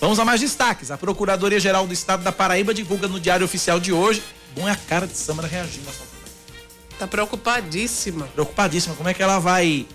[0.00, 0.90] Vamos a mais destaques.
[0.90, 4.22] A Procuradoria-Geral do Estado da Paraíba divulga no Diário Oficial de hoje.
[4.54, 5.88] Bom é a cara de Sâmara reagindo
[6.98, 8.26] Tá preocupadíssima.
[8.26, 8.94] Preocupadíssima.
[8.94, 9.86] Como é que ela vai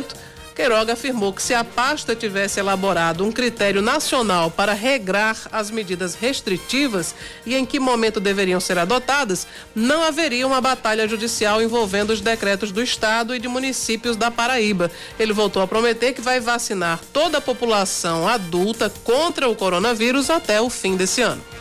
[0.56, 6.14] Queiroga afirmou que se a pasta tivesse elaborado um critério nacional para regrar as medidas
[6.14, 12.22] restritivas e em que momento deveriam ser adotadas, não haveria uma batalha judicial envolvendo os
[12.22, 14.90] decretos do Estado e de municípios da Paraíba.
[15.18, 20.58] Ele voltou a prometer que vai vacinar toda a população adulta contra o coronavírus até
[20.58, 21.55] o fim desse ano.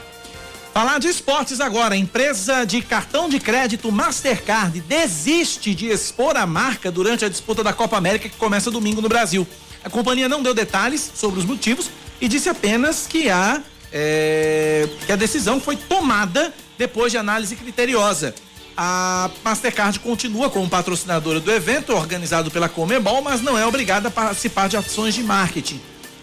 [0.75, 1.95] Falar de esportes agora.
[1.95, 7.63] A empresa de cartão de crédito Mastercard desiste de expor a marca durante a disputa
[7.63, 9.47] da Copa América que começa domingo no Brasil.
[9.85, 15.13] A companhia não deu detalhes sobre os motivos e disse apenas que a, é, que
[15.13, 18.35] a decisão foi tomada depois de análise criteriosa.
[18.75, 24.11] A Mastercard continua como patrocinadora do evento organizado pela Comebol, mas não é obrigada a
[24.11, 25.79] participar de ações de marketing.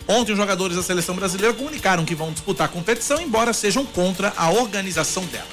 [0.06, 4.32] Ontem, os jogadores da seleção brasileira comunicaram que vão disputar a competição, embora sejam contra
[4.36, 5.46] a organização dela.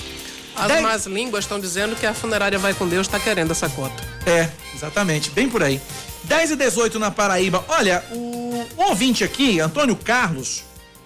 [0.56, 0.82] As Dez...
[0.82, 4.04] más línguas estão dizendo que a funerária Vai com Deus está querendo essa cota.
[4.26, 5.80] É, exatamente, bem por aí.
[6.26, 7.64] 10 e 18 na Paraíba.
[7.70, 10.64] Olha, o, o ouvinte aqui, Antônio Carlos,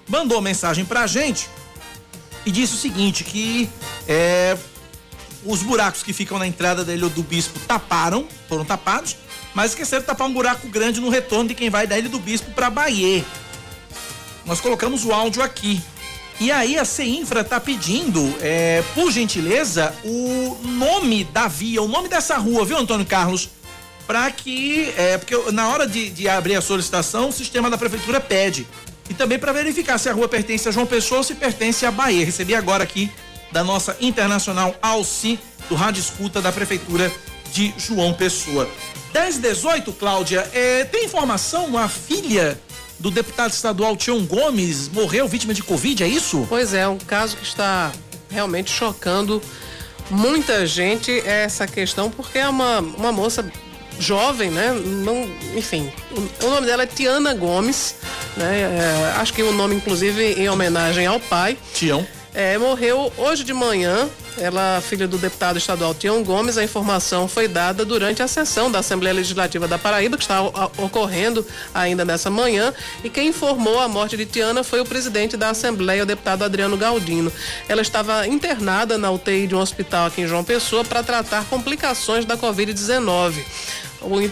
[0.07, 1.47] mandou mensagem pra gente
[2.45, 3.69] e disse o seguinte: que
[4.07, 4.57] é,
[5.45, 9.15] os buracos que ficam na entrada da Ilha do Bispo taparam, foram tapados,
[9.53, 12.19] mas esqueceram de tapar um buraco grande no retorno de quem vai da Ilha do
[12.19, 13.23] Bispo para Bahia.
[14.45, 15.81] Nós colocamos o áudio aqui.
[16.39, 22.09] E aí a CEINFRA está pedindo, é, por gentileza, o nome da via, o nome
[22.09, 23.49] dessa rua, viu, Antônio Carlos?
[24.07, 28.19] Para que, é, porque na hora de, de abrir a solicitação, o sistema da prefeitura
[28.19, 28.67] pede.
[29.09, 31.91] e também para verificar se a rua pertence a João Pessoa ou se pertence a
[31.91, 32.25] Bahia.
[32.25, 33.11] Recebi agora aqui
[33.51, 35.39] da nossa internacional Alci,
[35.69, 37.11] do Rádio Escuta da Prefeitura
[37.53, 38.67] de João Pessoa.
[39.13, 42.59] 10 18, Cláudia, é, tem informação, a filha
[42.97, 46.45] do deputado estadual Tião Gomes morreu vítima de Covid, é isso?
[46.49, 47.91] Pois é, um caso que está
[48.27, 49.39] realmente chocando
[50.09, 53.45] muita gente essa questão, porque é uma, uma moça
[53.99, 54.73] jovem, né?
[54.73, 57.95] Não, enfim, o, o nome dela é Tiana Gomes,
[58.35, 58.61] né?
[58.61, 61.55] É, acho que o nome, inclusive, em homenagem ao pai.
[61.75, 62.05] Tião.
[62.33, 64.09] É, morreu hoje de manhã.
[64.39, 68.79] Ela, filha do deputado estadual Tião Gomes, a informação foi dada durante a sessão da
[68.79, 72.73] Assembleia Legislativa da Paraíba, que está ocorrendo ainda nessa manhã.
[73.03, 76.75] E quem informou a morte de Tiana foi o presidente da Assembleia, o deputado Adriano
[76.75, 77.31] Galdino.
[77.69, 82.25] Ela estava internada na UTI de um hospital aqui em João Pessoa para tratar complicações
[82.25, 83.43] da Covid-19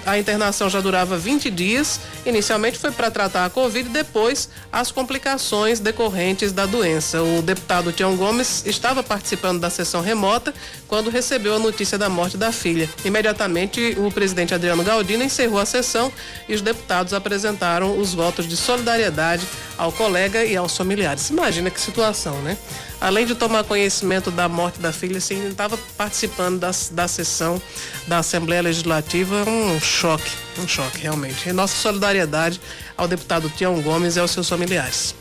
[0.06, 2.00] a internação já durava 20 dias.
[2.26, 7.22] Inicialmente foi para tratar a Covid depois as complicações decorrentes da doença.
[7.22, 10.54] O deputado Tião Gomes estava participando da sessão remota
[10.88, 12.90] quando recebeu a notícia da morte da filha.
[13.06, 16.12] Imediatamente, o presidente Adriano Galdino encerrou a sessão
[16.48, 19.48] e os deputados apresentaram os votos de solidariedade
[19.78, 21.30] ao colega e aos familiares.
[21.30, 22.58] Imagina que situação, né?
[23.02, 27.60] além de tomar conhecimento da morte da filha, assim, estava participando da, da sessão
[28.08, 31.50] da Assembleia Legislativa, um choque, um choque realmente.
[31.50, 32.60] E nossa solidariedade
[32.98, 35.16] ao deputado Tião Gomes e aos seus familiares.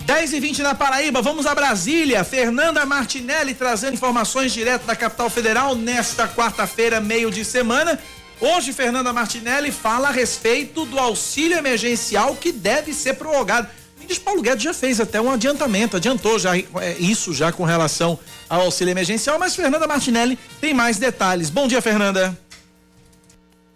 [0.00, 2.24] 10 e 20 na Paraíba, vamos a Brasília.
[2.24, 7.98] Fernanda Martinelli trazendo informações direto da capital federal nesta quarta-feira, meio de semana.
[8.40, 13.68] Hoje, Fernanda Martinelli fala a respeito do auxílio emergencial que deve ser prorrogado
[14.02, 18.18] ministro Paulo Guedes já fez até um adiantamento, adiantou já é, isso já com relação
[18.48, 21.48] ao auxílio emergencial, mas Fernanda Martinelli tem mais detalhes.
[21.48, 22.36] Bom dia, Fernanda.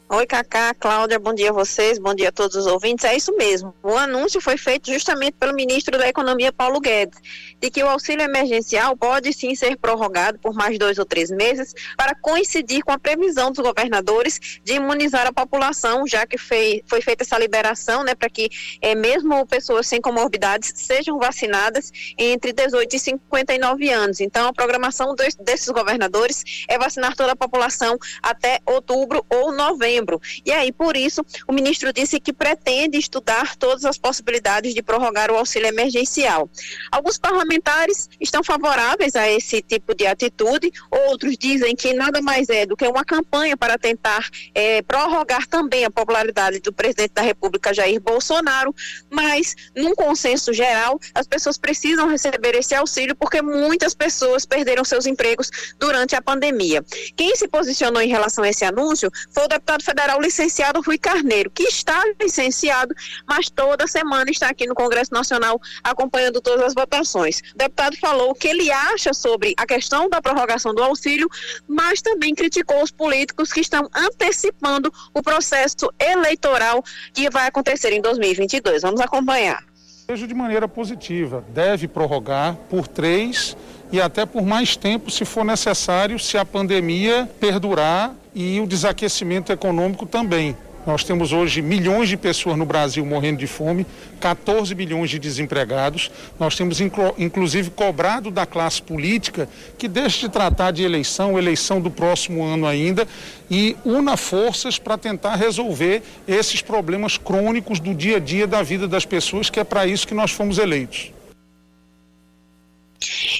[0.09, 3.05] Oi, Cacá, Cláudia, bom dia a vocês, bom dia a todos os ouvintes.
[3.05, 3.75] É isso mesmo.
[3.83, 7.19] O anúncio foi feito justamente pelo ministro da Economia, Paulo Guedes,
[7.61, 11.75] de que o auxílio emergencial pode sim ser prorrogado por mais dois ou três meses
[11.97, 17.01] para coincidir com a previsão dos governadores de imunizar a população, já que foi, foi
[17.01, 18.49] feita essa liberação, né, para que
[18.81, 24.21] é, mesmo pessoas sem comorbidades sejam vacinadas entre 18 e 59 anos.
[24.21, 30.21] Então, a programação desses governadores é vacinar toda a população até outubro ou novembro novembro.
[30.45, 35.31] E aí, por isso, o ministro disse que pretende estudar todas as possibilidades de prorrogar
[35.31, 36.49] o auxílio emergencial.
[36.91, 42.67] Alguns parlamentares estão favoráveis a esse tipo de atitude, outros dizem que nada mais é
[42.67, 47.73] do que uma campanha para tentar é, prorrogar também a popularidade do presidente da República,
[47.73, 48.75] Jair Bolsonaro,
[49.11, 55.07] mas, num consenso geral, as pessoas precisam receber esse auxílio porque muitas pessoas perderam seus
[55.07, 56.85] empregos durante a pandemia.
[57.17, 61.51] Quem se posicionou em relação a esse anúncio foi o deputado federal licenciado Rui Carneiro,
[61.51, 62.95] que está licenciado,
[63.27, 67.41] mas toda semana está aqui no Congresso Nacional acompanhando todas as votações.
[67.55, 71.29] O deputado falou o que ele acha sobre a questão da prorrogação do auxílio,
[71.67, 76.83] mas também criticou os políticos que estão antecipando o processo eleitoral
[77.15, 78.83] que vai acontecer em 2022.
[78.83, 79.65] Vamos acompanhar.
[80.09, 81.45] Vejo de maneira positiva.
[81.49, 83.57] Deve prorrogar por três
[83.93, 89.53] e até por mais tempo, se for necessário, se a pandemia perdurar e o desaquecimento
[89.53, 90.57] econômico também.
[90.87, 93.85] Nós temos hoje milhões de pessoas no Brasil morrendo de fome,
[94.21, 96.13] 14 milhões de desempregados.
[96.39, 96.79] Nós temos
[97.19, 102.69] inclusive cobrado da classe política que deixe de tratar de eleição, eleição do próximo ano
[102.69, 103.07] ainda,
[103.51, 108.87] e una forças para tentar resolver esses problemas crônicos do dia a dia da vida
[108.87, 111.16] das pessoas, que é para isso que nós fomos eleitos.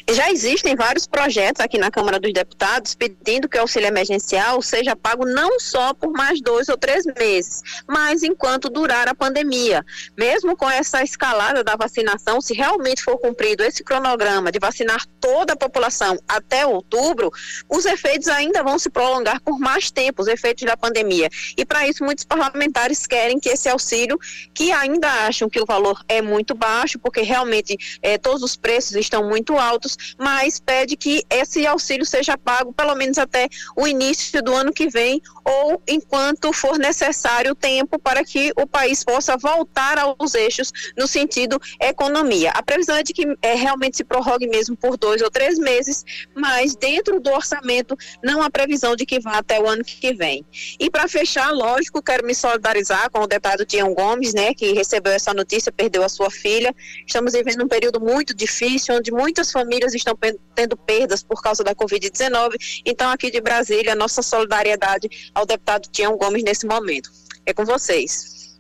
[0.09, 4.95] Já existem vários projetos aqui na Câmara dos Deputados pedindo que o auxílio emergencial seja
[4.95, 9.85] pago não só por mais dois ou três meses, mas enquanto durar a pandemia.
[10.17, 15.55] Mesmo com essa escalada da vacinação, se realmente for cumprido esse cronograma de vacinar toda
[15.55, 17.31] a população até outubro,
[17.69, 21.29] os efeitos ainda vão se prolongar por mais tempo, os efeitos da pandemia.
[21.57, 24.19] E para isso, muitos parlamentares querem que esse auxílio,
[24.55, 28.97] que ainda acham que o valor é muito baixo, porque realmente eh, todos os preços
[28.97, 34.43] estão muito altos, mas pede que esse auxílio seja pago pelo menos até o início
[34.43, 39.99] do ano que vem ou enquanto for necessário tempo para que o país possa voltar
[39.99, 42.51] aos eixos no sentido economia.
[42.51, 46.05] A previsão é de que é, realmente se prorrogue mesmo por dois ou três meses,
[46.35, 50.45] mas dentro do orçamento não há previsão de que vá até o ano que vem.
[50.81, 55.13] E para fechar, lógico, quero me solidarizar com o deputado Tião Gomes, né, que recebeu
[55.13, 56.75] essa notícia, perdeu a sua filha.
[57.07, 60.17] Estamos vivendo um período muito difícil, onde muitas famílias estão
[60.55, 62.83] tendo perdas por causa da Covid-19.
[62.85, 67.11] Então, aqui de Brasília, nossa solidariedade ao deputado Tião Gomes nesse momento.
[67.45, 68.57] É com vocês.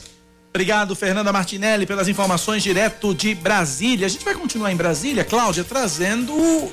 [0.50, 4.06] Obrigado, Fernanda Martinelli, pelas informações direto de Brasília.
[4.06, 6.32] A gente vai continuar em Brasília, Cláudia, trazendo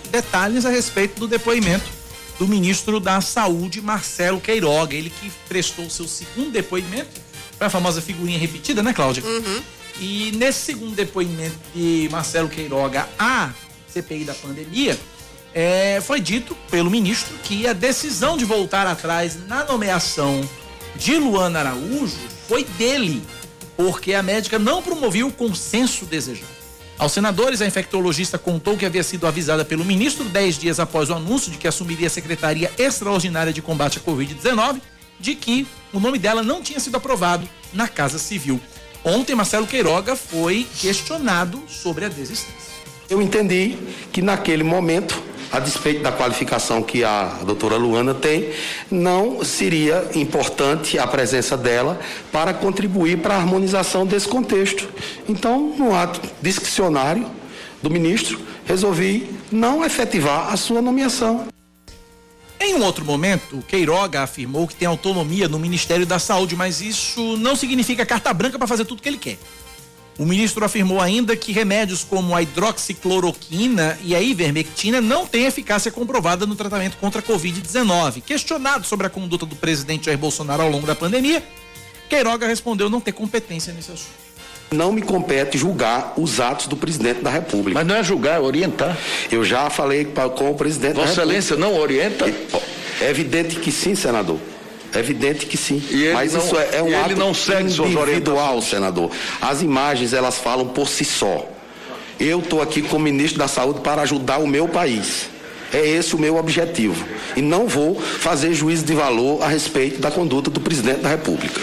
[0.09, 1.91] detalhes a respeito do depoimento
[2.39, 4.95] do ministro da Saúde, Marcelo Queiroga.
[4.95, 7.19] Ele que prestou seu segundo depoimento
[7.57, 9.21] para a famosa figurinha repetida, né, Cláudia?
[9.99, 13.51] E nesse segundo depoimento de Marcelo Queiroga à
[13.93, 14.97] CPI da pandemia,
[15.53, 20.47] é, foi dito pelo ministro que a decisão de voltar atrás na nomeação
[20.95, 22.17] de Luana Araújo
[22.47, 23.23] foi dele,
[23.77, 26.63] porque a médica não promovia o consenso desejado.
[26.97, 31.13] Aos senadores, a infectologista contou que havia sido avisada pelo ministro dez dias após o
[31.13, 34.79] anúncio de que assumiria a Secretaria Extraordinária de Combate à Covid-19,
[35.19, 38.59] de que o nome dela não tinha sido aprovado na Casa Civil.
[39.03, 42.72] Ontem, Marcelo Queiroga foi questionado sobre a desistência.
[43.13, 43.77] Eu entendi
[44.11, 48.49] que naquele momento, a despeito da qualificação que a doutora Luana tem,
[48.89, 51.99] não seria importante a presença dela
[52.31, 54.89] para contribuir para a harmonização desse contexto.
[55.29, 57.29] Então, no ato discricionário
[57.83, 61.45] do ministro, resolvi não efetivar a sua nomeação.
[62.59, 67.37] Em um outro momento, Queiroga afirmou que tem autonomia no Ministério da Saúde, mas isso
[67.37, 69.37] não significa carta branca para fazer tudo que ele quer.
[70.17, 75.91] O ministro afirmou ainda que remédios como a hidroxicloroquina e a ivermectina não têm eficácia
[75.91, 78.21] comprovada no tratamento contra a Covid-19.
[78.21, 81.43] Questionado sobre a conduta do presidente Jair Bolsonaro ao longo da pandemia,
[82.07, 84.23] Queiroga respondeu não ter competência nesse assunto.
[84.71, 87.79] Não me compete julgar os atos do presidente da República.
[87.79, 88.97] Mas não é julgar, é orientar.
[89.31, 91.39] Eu já falei com o presidente Vossa da República.
[91.39, 92.25] Excelência não orienta?
[93.01, 94.39] É evidente que sim, senador.
[94.95, 95.81] É evidente que sim.
[96.13, 97.63] Mas não- isso é, é um ato não segue
[98.11, 99.09] individual, senador.
[99.41, 101.49] As imagens, elas falam por si só.
[102.19, 105.29] Eu estou aqui como ministro da Saúde para ajudar o meu país.
[105.73, 107.03] É esse o meu objetivo.
[107.35, 111.59] E não vou fazer juízo de valor a respeito da conduta do presidente da República.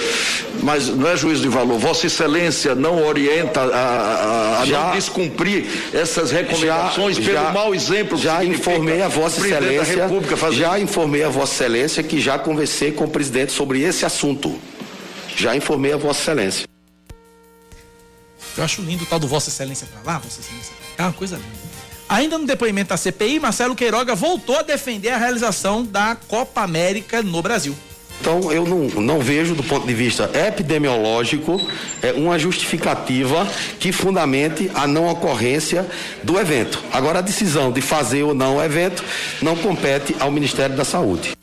[0.63, 1.79] Mas não é juízo de valor.
[1.79, 7.53] Vossa Excelência não orienta a, a- a Já- não descumprir essas recomendações Já- pelo já-
[7.53, 8.19] mau exemplo.
[8.19, 10.03] que Já informei a o Vossa presidente da Excelência.
[10.09, 14.05] República fazer Já informei a Vossa Excelência que já conversei com o presidente sobre esse
[14.05, 14.59] assunto.
[15.37, 16.67] Já informei a Vossa Excelência.
[18.59, 21.37] Eu acho lindo o tal do Vossa Excelência pra lá, Vossa Excelência cá, uma coisa
[21.37, 21.70] linda.
[22.11, 27.23] Ainda no depoimento da CPI, Marcelo Queiroga voltou a defender a realização da Copa América
[27.23, 27.73] no Brasil.
[28.21, 31.61] Então, eu não, não vejo, do ponto de vista epidemiológico,
[32.03, 33.47] é, uma justificativa
[33.79, 35.89] que fundamente a não ocorrência
[36.25, 36.83] do evento.
[36.93, 39.05] Agora, a decisão de fazer ou não o evento
[39.41, 41.37] não compete ao Ministério da Saúde.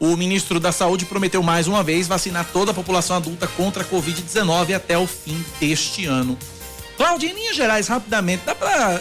[0.00, 3.86] O ministro da Saúde prometeu mais uma vez vacinar toda a população adulta contra a
[3.86, 6.36] Covid-19 até o fim deste ano.
[6.96, 9.00] Cláudia, em linhas gerais, rapidamente, dá pra.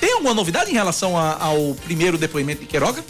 [0.00, 3.04] Tem alguma novidade em relação a- ao primeiro depoimento de Queiroga?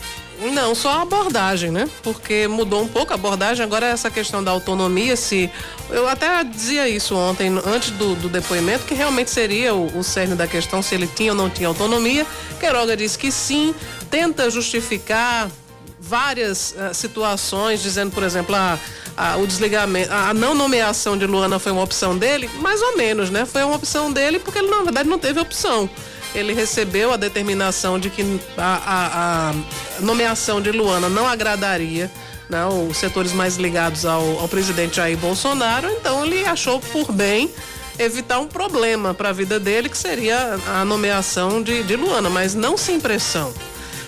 [0.53, 1.89] Não, só a abordagem, né?
[2.03, 3.65] Porque mudou um pouco a abordagem.
[3.65, 5.51] Agora essa questão da autonomia, se
[5.89, 10.35] eu até dizia isso ontem, antes do, do depoimento, que realmente seria o, o cerne
[10.35, 12.27] da questão se ele tinha ou não tinha autonomia.
[12.61, 13.75] Queiroga disse que sim,
[14.11, 15.49] tenta justificar
[15.99, 18.79] várias ah, situações, dizendo, por exemplo, a,
[19.17, 22.97] a- o desligamento, a, a não nomeação de Luana foi uma opção dele, mais ou
[22.97, 23.47] menos, né?
[23.47, 25.89] Foi uma opção dele porque ele na verdade não teve opção.
[26.35, 32.11] Ele recebeu a determinação de que a, a- a nomeação de Luana não agradaria
[32.49, 37.51] né, os setores mais ligados ao, ao presidente Jair Bolsonaro, então ele achou por bem
[37.99, 42.55] evitar um problema para a vida dele, que seria a nomeação de, de Luana, mas
[42.55, 43.53] não sem pressão.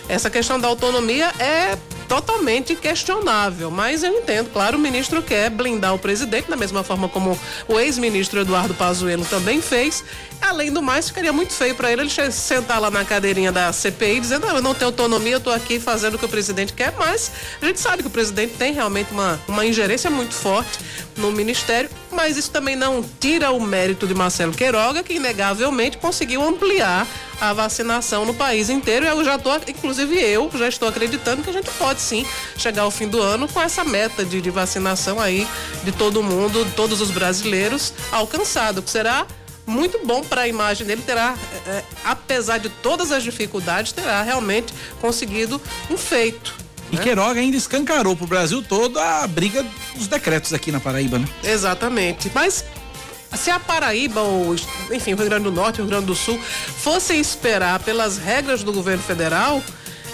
[0.08, 1.76] Essa questão da autonomia é
[2.08, 7.08] totalmente questionável, mas eu entendo, claro, o ministro quer blindar o presidente, da mesma forma
[7.08, 7.38] como
[7.68, 10.02] o ex-ministro Eduardo Pazuello também fez.
[10.40, 14.20] Além do mais, ficaria muito feio para ele ele sentar lá na cadeirinha da CPI
[14.20, 16.94] dizendo: "Não, eu não tenho autonomia, eu tô aqui fazendo o que o presidente quer",
[16.96, 17.30] mas
[17.60, 20.78] a gente sabe que o presidente tem realmente uma, uma ingerência muito forte
[21.16, 26.42] no ministério, mas isso também não tira o mérito de Marcelo Queiroga, que inegavelmente conseguiu
[26.42, 27.06] ampliar
[27.40, 29.06] a vacinação no país inteiro.
[29.06, 32.26] E eu já tô, inclusive eu, já estou acreditando que a gente pode sim
[32.56, 35.46] chegar ao fim do ano com essa meta de, de vacinação aí
[35.84, 39.26] de todo mundo, de todos os brasileiros alcançado, que será
[39.66, 41.36] muito bom para a imagem dele, terá,
[41.66, 45.60] é, é, apesar de todas as dificuldades, terá realmente conseguido
[45.90, 46.54] um feito.
[46.90, 49.64] E Queiroga ainda escancarou pro Brasil todo a briga
[49.94, 51.28] dos decretos aqui na Paraíba, né?
[51.44, 52.30] Exatamente.
[52.34, 52.64] Mas
[53.34, 54.54] se a Paraíba, ou
[54.90, 58.62] enfim, o Rio Grande do Norte o Rio Grande do Sul fossem esperar pelas regras
[58.62, 59.62] do governo federal,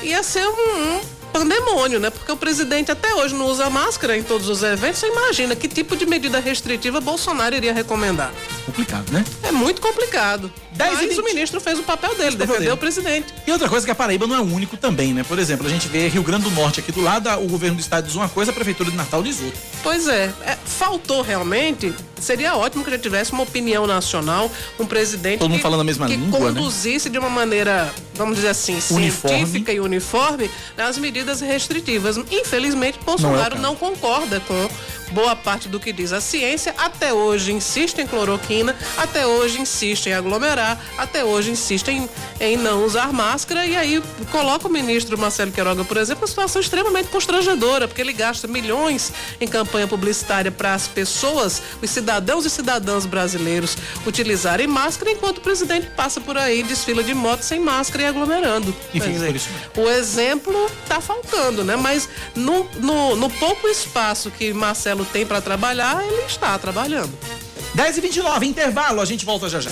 [0.02, 1.00] ia ser um, um
[1.38, 2.10] pandemônio, né?
[2.10, 5.00] Porque o presidente até hoje não usa máscara em todos os eventos.
[5.00, 8.32] Você imagina que tipo de medida restritiva Bolsonaro iria recomendar?
[8.64, 9.24] Complicado, né?
[9.42, 10.50] É muito complicado.
[10.72, 11.20] 10 e Mas 20.
[11.20, 13.32] o ministro fez o papel dele, defendeu o presidente.
[13.46, 15.22] E outra coisa que a Paraíba não é o único também, né?
[15.24, 17.80] Por exemplo, a gente vê Rio Grande do Norte aqui do lado, o governo do
[17.80, 19.58] estado diz uma coisa, a prefeitura de Natal diz outra.
[19.82, 21.94] Pois é, é, faltou realmente.
[22.20, 25.84] Seria ótimo que já tivesse uma opinião nacional, um presidente Todo mundo que, falando a
[25.84, 26.46] mesma que língua, né?
[26.46, 29.36] conduzisse de uma maneira, vamos dizer assim, Uniforme.
[29.36, 32.16] científica e uniforme nas medidas restritivas.
[32.30, 33.62] Infelizmente, Bolsonaro caso.
[33.62, 34.68] não concorda com
[35.14, 36.74] boa parte do que diz a ciência.
[36.76, 42.08] Até hoje insiste em cloroquina, até hoje insiste em aglomerar, até hoje insiste em,
[42.40, 44.02] em não usar máscara e aí
[44.32, 49.12] coloca o ministro Marcelo Queiroga, por exemplo, uma situação extremamente constrangedora, porque ele gasta milhões
[49.40, 55.40] em campanha publicitária para as pessoas, os cidadãos e cidadãs brasileiros utilizarem máscara, enquanto o
[55.40, 58.74] presidente passa por aí, desfila de moto sem máscara e aglomerando.
[58.92, 61.76] E fica dizer, por isso o exemplo tá faltando, né?
[61.76, 67.12] Mas no, no, no pouco espaço que Marcelo tem para trabalhar, ele está trabalhando.
[67.74, 69.70] 10 e 29 intervalo, a gente volta já já.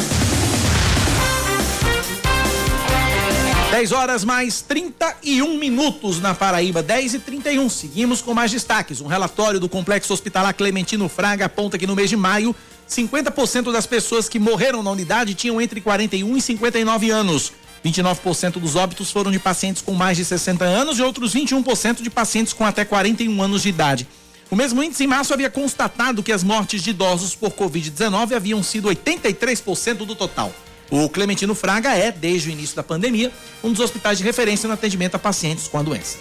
[3.72, 7.70] 10 horas mais 31 minutos na Paraíba, 10 e 31.
[7.70, 9.00] Seguimos com mais destaques.
[9.00, 12.54] Um relatório do Complexo Hospitalar Clementino Fraga aponta que no mês de maio,
[12.86, 17.52] 50% das pessoas que morreram na unidade tinham entre 41 e 59 anos.
[17.82, 22.10] 29% dos óbitos foram de pacientes com mais de 60 anos e outros 21% de
[22.10, 24.06] pacientes com até 41 anos de idade.
[24.52, 28.62] O mesmo índice em março havia constatado que as mortes de idosos por Covid-19 haviam
[28.62, 30.52] sido 83% do total.
[30.90, 33.32] O Clementino Fraga é, desde o início da pandemia,
[33.64, 36.18] um dos hospitais de referência no atendimento a pacientes com a doença.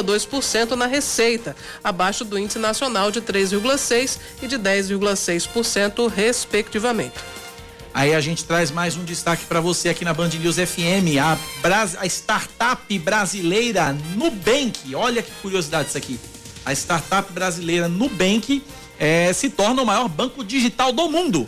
[0.03, 7.15] 9,2% na receita, abaixo do índice nacional de 3,6% e de 10,6%, respectivamente.
[7.93, 11.37] Aí a gente traz mais um destaque para você aqui na Band News FM, a,
[11.61, 14.93] Bras- a startup brasileira Nubank.
[14.93, 16.19] Olha que curiosidade isso aqui.
[16.63, 18.61] A startup brasileira Nubank
[18.99, 21.47] eh, se torna o maior banco digital do mundo.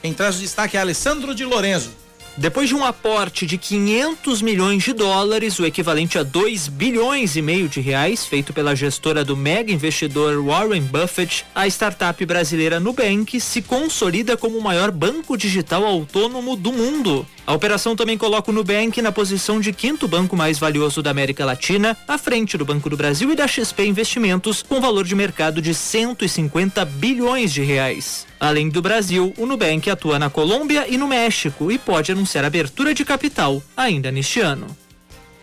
[0.00, 1.90] Quem traz o destaque é Alessandro de Lorenzo.
[2.38, 7.42] Depois de um aporte de 500 milhões de dólares, o equivalente a 2 bilhões e
[7.42, 13.40] meio de reais, feito pela gestora do mega investidor Warren Buffett, a startup brasileira Nubank
[13.40, 17.26] se consolida como o maior banco digital autônomo do mundo.
[17.44, 21.44] A operação também coloca o Nubank na posição de quinto banco mais valioso da América
[21.44, 25.60] Latina, à frente do Banco do Brasil e da XP Investimentos, com valor de mercado
[25.60, 28.27] de 150 bilhões de reais.
[28.40, 32.94] Além do Brasil, o Nubank atua na Colômbia e no México e pode anunciar abertura
[32.94, 34.66] de capital ainda neste ano.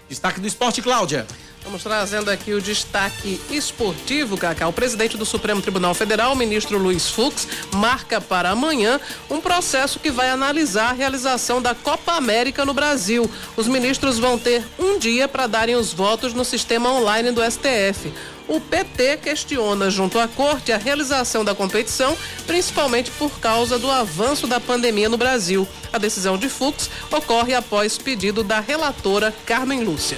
[0.07, 1.25] Destaque do esporte, Cláudia.
[1.65, 4.67] Vamos trazendo aqui o destaque esportivo, Cacá.
[4.67, 9.99] O presidente do Supremo Tribunal Federal, o ministro Luiz Fux, marca para amanhã um processo
[9.99, 13.29] que vai analisar a realização da Copa América no Brasil.
[13.57, 18.13] Os ministros vão ter um dia para darem os votos no sistema online do STF.
[18.47, 22.15] O PT questiona junto à corte a realização da competição,
[22.45, 25.67] principalmente por causa do avanço da pandemia no Brasil.
[25.91, 30.17] A decisão de Fux ocorre após pedido da relatora Carmen Lúcia.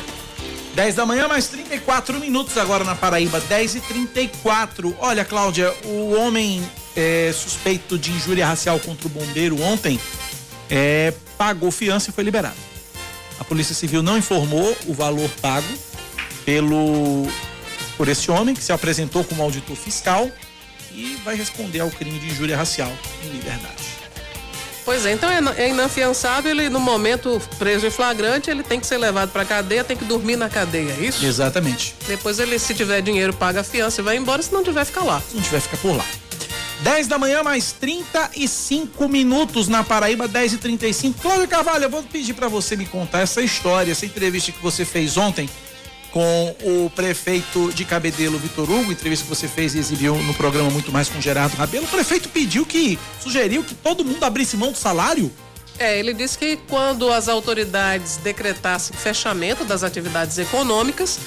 [0.76, 6.14] 10 da manhã, mais 34 minutos agora na Paraíba, 10 e 34 Olha, Cláudia, o
[6.14, 6.62] homem
[6.96, 10.00] é, suspeito de injúria racial contra o bombeiro ontem
[10.70, 12.58] é, pagou fiança e foi liberado.
[13.40, 15.68] A Polícia Civil não informou o valor pago
[16.46, 17.28] pelo
[17.98, 20.30] por esse homem que se apresentou como auditor fiscal
[20.94, 22.92] e vai responder ao crime de injúria racial
[23.24, 23.98] em liberdade.
[24.86, 28.88] Pois é, então é é inafiançável, ele no momento preso em flagrante, ele tem que
[28.88, 31.26] ser levado pra cadeia, tem que dormir na cadeia, é isso?
[31.26, 31.94] Exatamente.
[32.08, 35.04] Depois ele, se tiver dinheiro, paga a fiança e vai embora, se não tiver, fica
[35.04, 35.20] lá.
[35.20, 36.06] Se não tiver, fica por lá.
[36.84, 42.04] 10 da manhã, mais 35 minutos na Paraíba, 10 e 35 Cláudio Carvalho, eu vou
[42.04, 45.50] pedir para você me contar essa história, essa entrevista que você fez ontem
[46.12, 50.70] com o prefeito de Cabedelo, Vitor Hugo, entrevista que você fez e exibiu no programa
[50.70, 51.86] Muito Mais com Gerardo Rabelo.
[51.86, 55.32] O prefeito pediu que, sugeriu que todo mundo abrisse mão do salário.
[55.80, 61.20] É, ele disse que quando as autoridades decretassem fechamento das atividades econômicas,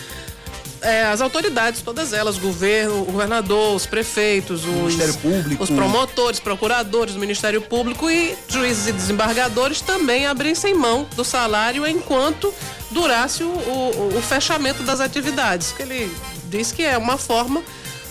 [0.82, 5.62] é, as autoridades, todas elas, governo, o governador, os prefeitos, os, Ministério Público.
[5.62, 11.86] os promotores, procuradores do Ministério Público e juízes e desembargadores também abrissem mão do salário
[11.86, 12.52] enquanto
[12.90, 15.72] durasse o, o- o fechamento das atividades.
[15.72, 16.16] Que ele
[16.46, 17.62] diz que é uma forma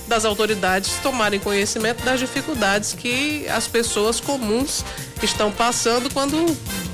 [0.07, 4.84] das autoridades tomarem conhecimento das dificuldades que as pessoas comuns
[5.22, 6.36] estão passando quando,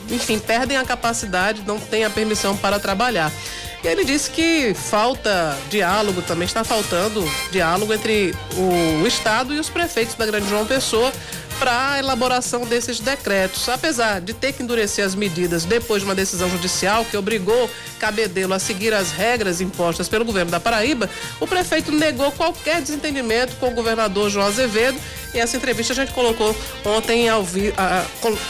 [0.10, 3.32] enfim, perdem a capacidade, não têm a permissão para trabalhar.
[3.86, 9.70] E ele disse que falta diálogo, também está faltando diálogo entre o Estado e os
[9.70, 11.14] prefeitos da Grande João Pessoa
[11.60, 13.68] para a elaboração desses decretos.
[13.70, 18.54] Apesar de ter que endurecer as medidas depois de uma decisão judicial que obrigou Cabedelo
[18.54, 23.70] a seguir as regras impostas pelo governo da Paraíba, o prefeito negou qualquer desentendimento com
[23.70, 25.00] o governador João Azevedo.
[25.34, 27.74] E essa entrevista a gente colocou ontem ao vivo.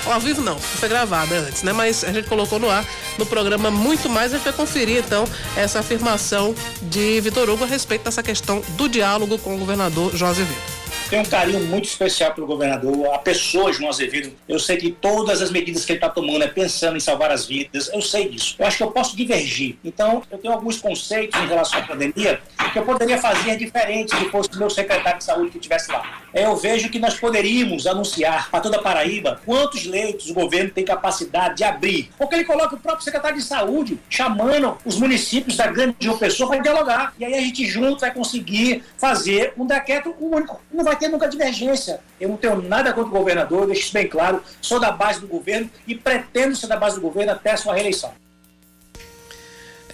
[0.05, 1.73] ao vivo não, foi gravada antes, né?
[1.73, 2.85] Mas a gente colocou no ar
[3.17, 4.33] no programa muito mais.
[4.33, 5.25] A gente vai conferir então
[5.55, 6.53] essa afirmação
[6.83, 10.84] de Vitor Hugo a respeito dessa questão do diálogo com o governador João Azevedo.
[11.09, 14.33] Tenho um carinho muito especial pelo governador, a pessoa João Azevedo.
[14.49, 17.45] Eu sei que todas as medidas que ele está tomando é pensando em salvar as
[17.45, 17.91] vidas.
[17.93, 18.55] Eu sei disso.
[18.57, 19.77] Eu acho que eu posso divergir.
[19.83, 22.41] Então, eu tenho alguns conceitos em relação à pandemia
[22.73, 26.23] que eu poderia fazer diferente se fosse meu secretário de saúde que estivesse lá.
[26.35, 30.69] É, Eu vejo que nós poderíamos anunciar para toda a Paraíba quantos leitos o governo
[30.69, 32.11] tem capacidade de abrir.
[32.17, 36.49] Porque ele coloca o próprio secretário de saúde chamando os municípios da grande João Pessoa
[36.49, 37.13] para dialogar.
[37.17, 40.59] E aí a gente junto vai conseguir fazer um decreto único.
[40.69, 42.01] Não vai ter nunca divergência.
[42.19, 44.43] Eu não tenho nada contra o governador, deixo isso bem claro.
[44.61, 47.73] Sou da base do governo e pretendo ser da base do governo até a sua
[47.73, 48.11] reeleição.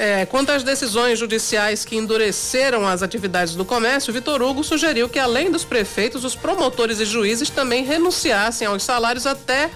[0.03, 5.19] É, quanto às decisões judiciais que endureceram as atividades do comércio, Vitor Hugo sugeriu que,
[5.19, 9.69] além dos prefeitos, os promotores e juízes também renunciassem aos salários até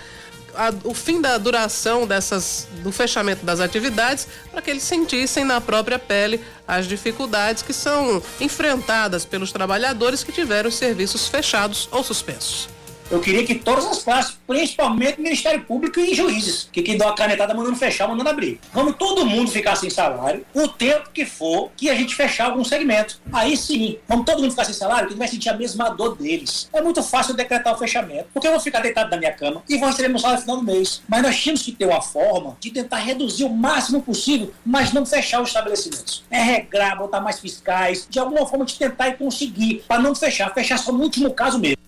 [0.56, 5.62] a- o fim da duração dessas, do fechamento das atividades, para que eles sentissem na
[5.62, 12.04] própria pele as dificuldades que são enfrentadas pelos trabalhadores que tiveram os serviços fechados ou
[12.04, 12.68] suspensos.
[13.12, 17.16] Eu queria que todas as classes, principalmente Ministério Público e juízes, que quem dá uma
[17.16, 18.60] canetada mandando fechar, mandando abrir.
[18.74, 22.64] Vamos todo mundo ficar sem salário, o tempo que for que a gente fechar algum
[22.64, 23.22] segmento.
[23.32, 26.68] Aí sim, vamos todo mundo ficar sem salário, que vai sentir a mesma dor deles.
[26.74, 29.78] É muito fácil decretar o fechamento, porque eu vou ficar deitado na minha cama e
[29.78, 31.04] vou receber meu salário no final do mês.
[31.08, 35.06] Mas nós tínhamos que ter uma forma de tentar reduzir o máximo possível, mas não
[35.06, 36.24] fechar os estabelecimentos.
[36.32, 40.52] É regrar, botar mais fiscais, de alguma forma de tentar e conseguir, para não fechar,
[40.56, 41.85] fechar só no último caso mesmo.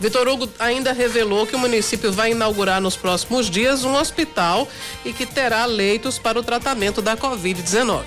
[0.00, 4.66] Vitor Hugo ainda revelou que o município vai inaugurar nos próximos dias um hospital
[5.04, 8.02] e que terá leitos para o tratamento da Covid-19.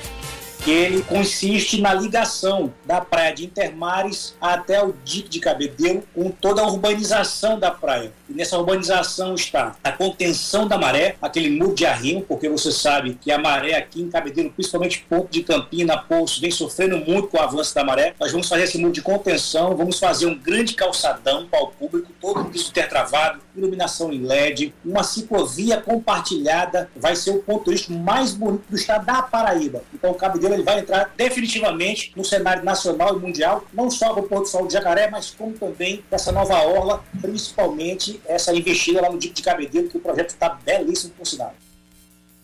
[0.63, 6.31] que ele consiste na ligação da praia de Intermares até o dique de Cabedelo, com
[6.31, 8.13] toda a urbanização da praia.
[8.33, 13.31] Nessa urbanização está a contenção da maré, aquele muro de arrimo, porque você sabe que
[13.31, 17.41] a maré aqui em Cabedelo, principalmente ponto de Campina, Poço, vem sofrendo muito com o
[17.41, 18.15] avanço da maré.
[18.19, 22.11] Nós vamos fazer esse muro de contenção, vamos fazer um grande calçadão para o público,
[22.19, 28.33] todo piso tertravado, iluminação em LED, uma ciclovia compartilhada, vai ser o ponto turístico mais
[28.33, 29.83] bonito do estado da Paraíba.
[29.93, 34.23] Então o Cabedelo ele vai entrar definitivamente no cenário nacional e mundial, não só para
[34.23, 39.11] o Porto Sol de Jacaré, mas como também essa nova orla, principalmente essa investida lá
[39.11, 41.53] no Dique de Cabedelo, que o projeto está belíssimo por sinal.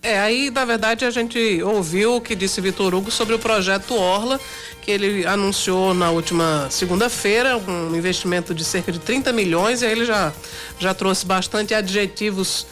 [0.02, 3.94] É, aí na verdade a gente ouviu o que disse Vitor Hugo sobre o projeto
[3.96, 4.40] Orla,
[4.82, 9.92] que ele anunciou na última segunda-feira, um investimento de cerca de 30 milhões, e aí
[9.92, 10.32] ele já,
[10.80, 12.66] já trouxe bastante adjetivos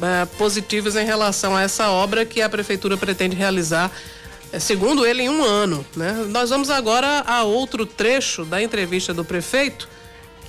[0.00, 3.90] eh, positivos em relação a essa obra que a prefeitura pretende realizar,
[4.50, 5.84] eh, segundo ele, em um ano.
[5.94, 6.12] Né?
[6.30, 9.86] Nós vamos agora a outro trecho da entrevista do prefeito,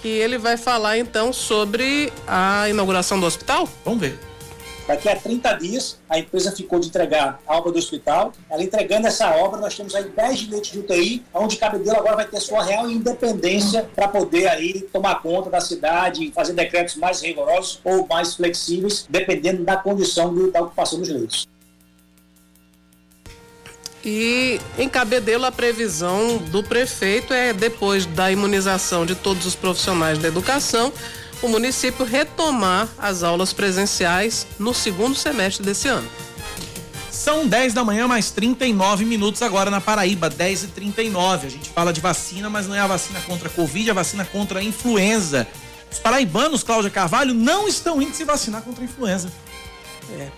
[0.02, 3.68] que ele vai falar então sobre a inauguração do hospital.
[3.86, 4.20] Vamos ver.
[4.88, 8.34] Daqui a 30 dias, a empresa ficou de entregar a obra do hospital.
[8.50, 12.26] Ela entregando essa obra, nós temos aí 10 leitos de UTI, onde Cabedelo agora vai
[12.26, 17.80] ter sua real independência para poder aí tomar conta da cidade, fazer decretos mais rigorosos
[17.86, 21.48] ou mais flexíveis, dependendo da condição do- da ocupação dos leitos.
[24.04, 30.18] E em Cabedelo a previsão do prefeito é depois da imunização de todos os profissionais
[30.18, 30.92] da educação,
[31.42, 36.08] o município retomar as aulas presenciais no segundo semestre desse ano.
[37.12, 41.70] São 10 da manhã, mais 39 minutos agora na Paraíba, 10 e 39 A gente
[41.70, 44.60] fala de vacina, mas não é a vacina contra a Covid, é a vacina contra
[44.60, 45.48] a influenza.
[45.92, 49.32] Os paraibanos, Cláudia Carvalho, não estão indo se vacinar contra a influenza.
[50.18, 50.30] É.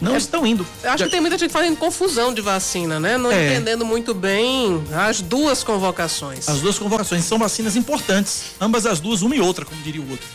[0.00, 0.66] Não É, estão indo.
[0.82, 3.18] Eu acho que tem muita gente fazendo confusão de vacina, né?
[3.18, 3.52] Não É.
[3.52, 6.48] entendendo muito bem as duas convocações.
[6.48, 10.10] As duas convocações são vacinas importantes, ambas as duas, uma e outra, como diria o
[10.10, 10.26] outro.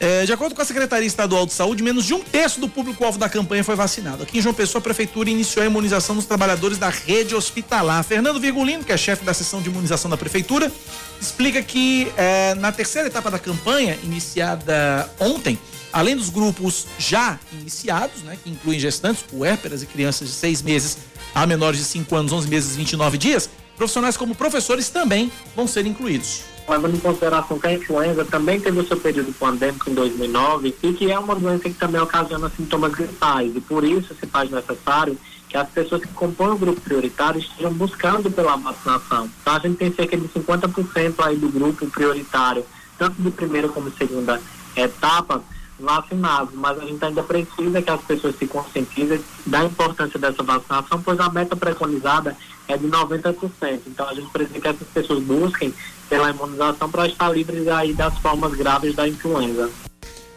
[0.00, 3.16] É, de acordo com a Secretaria Estadual de Saúde, menos de um terço do público-alvo
[3.16, 4.22] da campanha foi vacinado.
[4.24, 8.02] Aqui em João Pessoa, a Prefeitura iniciou a imunização dos trabalhadores da rede hospitalar.
[8.04, 10.70] Fernando Virgulino, que é chefe da seção de imunização da Prefeitura,
[11.20, 15.58] explica que é, na terceira etapa da campanha, iniciada ontem,
[15.94, 20.98] além dos grupos já iniciados, né, que incluem gestantes, puérperas e crianças de seis meses
[21.32, 25.68] a menores de 5 anos, 11 meses e 29 dias, profissionais como professores também vão
[25.68, 26.42] ser incluídos.
[26.68, 30.92] levando em consideração que a influenza também teve o seu período pandêmico em 2009 e
[30.92, 35.16] que é uma doença que também ocasiona sintomas gripais e por isso se faz necessário
[35.48, 39.30] que as pessoas que compõem o grupo prioritário estejam buscando pela vacinação.
[39.40, 42.64] Então a gente tem cerca de 50% aí do grupo prioritário,
[42.98, 44.40] tanto de primeira como segunda
[44.74, 45.42] etapa,
[45.84, 51.00] vacinados, mas a gente ainda precisa que as pessoas se conscientizem da importância dessa vacinação,
[51.02, 52.36] pois a meta preconizada
[52.66, 53.80] é de 90%.
[53.86, 55.72] Então a gente precisa que essas pessoas busquem
[56.08, 59.70] pela imunização para estar livres aí das formas graves da influenza.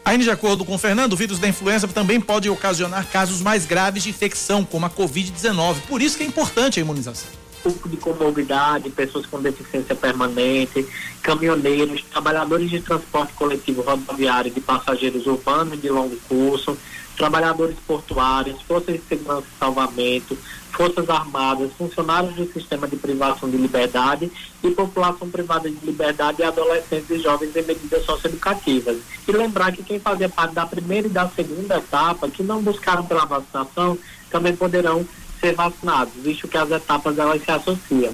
[0.06, 3.66] Ainda de acordo com o Fernando, o vírus da influenza também pode ocasionar casos mais
[3.66, 5.82] graves de infecção, como a Covid-19.
[5.88, 7.30] Por isso que é importante a imunização.
[7.68, 10.88] Público de comorbidade, pessoas com deficiência permanente,
[11.22, 16.78] caminhoneiros, trabalhadores de transporte coletivo rodoviário de passageiros urbanos e de longo curso,
[17.18, 20.38] trabalhadores portuários, forças de segurança e salvamento,
[20.72, 24.32] forças armadas, funcionários do sistema de privação de liberdade
[24.64, 28.98] e população privada de liberdade e adolescentes e jovens em medidas socioeducativas.
[29.28, 33.04] E lembrar que quem fazia parte da primeira e da segunda etapa, que não buscaram
[33.04, 33.98] pela vacinação,
[34.30, 35.06] também poderão
[35.40, 38.12] ser vacinados, visto que as etapas elas se associam.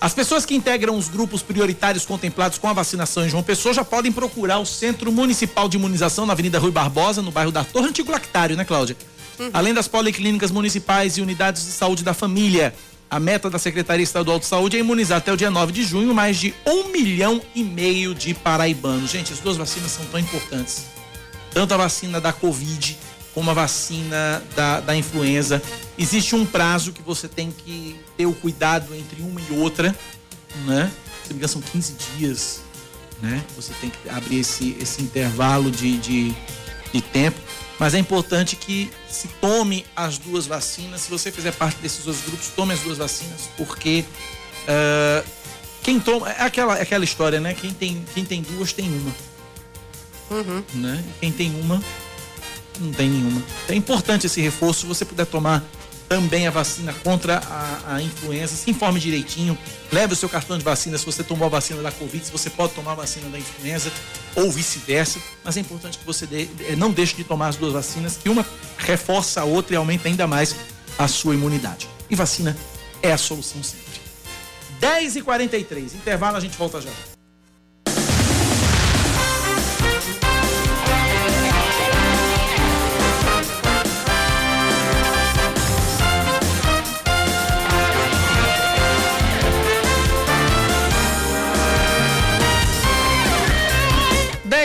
[0.00, 3.84] As pessoas que integram os grupos prioritários contemplados com a vacinação em João Pessoa já
[3.84, 7.88] podem procurar o Centro Municipal de Imunização na Avenida Rui Barbosa, no bairro da Torre
[7.88, 8.96] Antigo Lactário, né, Cláudia?
[9.52, 12.74] Além das policlínicas municipais e unidades de saúde da família.
[13.10, 16.14] A meta da Secretaria Estadual de Saúde é imunizar até o dia 9 de junho
[16.14, 19.10] mais de um milhão e meio de paraibanos.
[19.10, 20.84] Gente, as duas vacinas são tão importantes.
[21.52, 22.98] Tanto a vacina da Covid
[23.38, 25.62] como a vacina da, da influenza.
[25.96, 29.94] Existe um prazo que você tem que ter o cuidado entre uma e outra,
[30.66, 30.90] né?
[31.24, 32.62] Se não são 15 dias,
[33.22, 33.40] né?
[33.54, 36.34] Você tem que abrir esse, esse intervalo de, de,
[36.92, 37.38] de tempo.
[37.78, 41.02] Mas é importante que se tome as duas vacinas.
[41.02, 44.04] Se você fizer parte desses dois grupos, tome as duas vacinas, porque
[44.66, 45.22] ah,
[45.84, 46.28] quem toma.
[46.32, 47.54] É aquela, é aquela história, né?
[47.54, 49.14] Quem tem, quem tem duas tem uma.
[50.28, 50.64] Uhum.
[50.74, 51.04] Né?
[51.20, 51.80] Quem tem uma,
[52.80, 53.42] não tem nenhuma.
[53.68, 54.80] É importante esse reforço.
[54.80, 55.62] Se você puder tomar
[56.08, 59.56] também a vacina contra a, a influenza, se informe direitinho.
[59.92, 62.48] Leve o seu cartão de vacina se você tomou a vacina da Covid, se você
[62.48, 63.92] pode tomar a vacina da influenza
[64.34, 65.18] ou vice-versa.
[65.44, 68.28] Mas é importante que você dê- eh, não deixe de tomar as duas vacinas, que
[68.30, 68.46] uma
[68.78, 70.56] reforça a outra e aumenta ainda mais
[70.98, 71.86] a sua imunidade.
[72.08, 72.56] E vacina
[73.02, 73.86] é a solução sempre.
[74.80, 77.17] 10 e 43 intervalo, a gente volta já.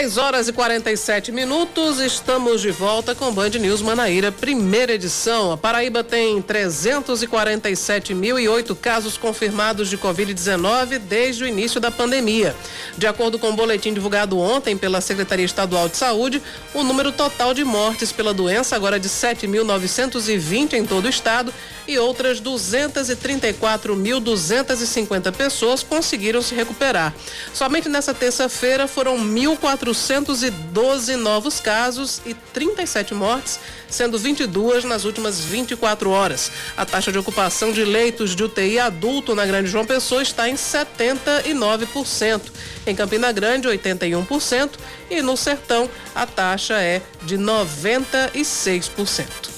[0.04, 5.50] Dez horas e 47 minutos, estamos de volta com Band News Manaíra, primeira edição.
[5.50, 12.54] A Paraíba tem 347.008 casos confirmados de Covid-19 desde o início da pandemia.
[12.98, 16.42] De acordo com o boletim divulgado ontem pela Secretaria Estadual de Saúde,
[16.74, 21.50] o número total de mortes pela doença agora é de 7.920 em todo o estado
[21.86, 27.12] e outras 234.250 pessoas conseguiram se recuperar.
[27.52, 36.10] Somente nessa terça-feira foram 1.412 novos casos e 37 mortes, sendo 22 nas últimas 24
[36.10, 36.50] horas.
[36.76, 40.54] A taxa de ocupação de leitos de UTI adulto na Grande João Pessoa está em
[40.54, 42.40] 79%.
[42.86, 44.70] Em Campina Grande, 81%.
[45.10, 49.53] E no Sertão, a taxa é de 96%.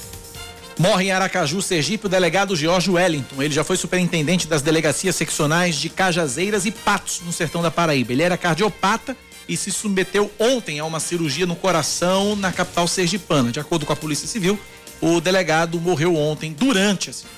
[0.77, 3.41] Morre em Aracaju, Sergipe, o delegado Jorge Wellington.
[3.41, 8.11] Ele já foi superintendente das delegacias seccionais de Cajazeiras e Patos, no sertão da Paraíba.
[8.11, 9.17] Ele era cardiopata
[9.49, 13.51] e se submeteu ontem a uma cirurgia no coração na capital sergipana.
[13.51, 14.59] De acordo com a Polícia Civil,
[15.01, 17.36] o delegado morreu ontem durante a cirurgia.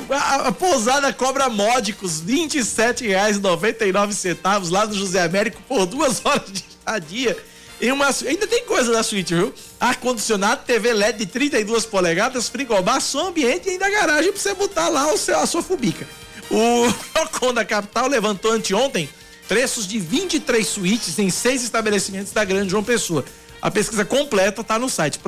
[0.09, 7.37] A, pousada cobra módicos R$ 27,99 lá no José Américo por duas horas de estadia.
[7.81, 9.53] Em uma, ainda tem coisa da suíte, viu?
[9.79, 14.87] Ar-condicionado, TV LED de 32 polegadas, frigobar, som ambiente e ainda garagem pra você botar
[14.89, 16.07] lá o seu, a sua fubica.
[16.49, 19.09] O Procon da capital levantou anteontem
[19.47, 23.25] preços de 23 suítes em seis estabelecimentos da Grande João Pessoa.
[23.61, 25.19] A pesquisa completa está no site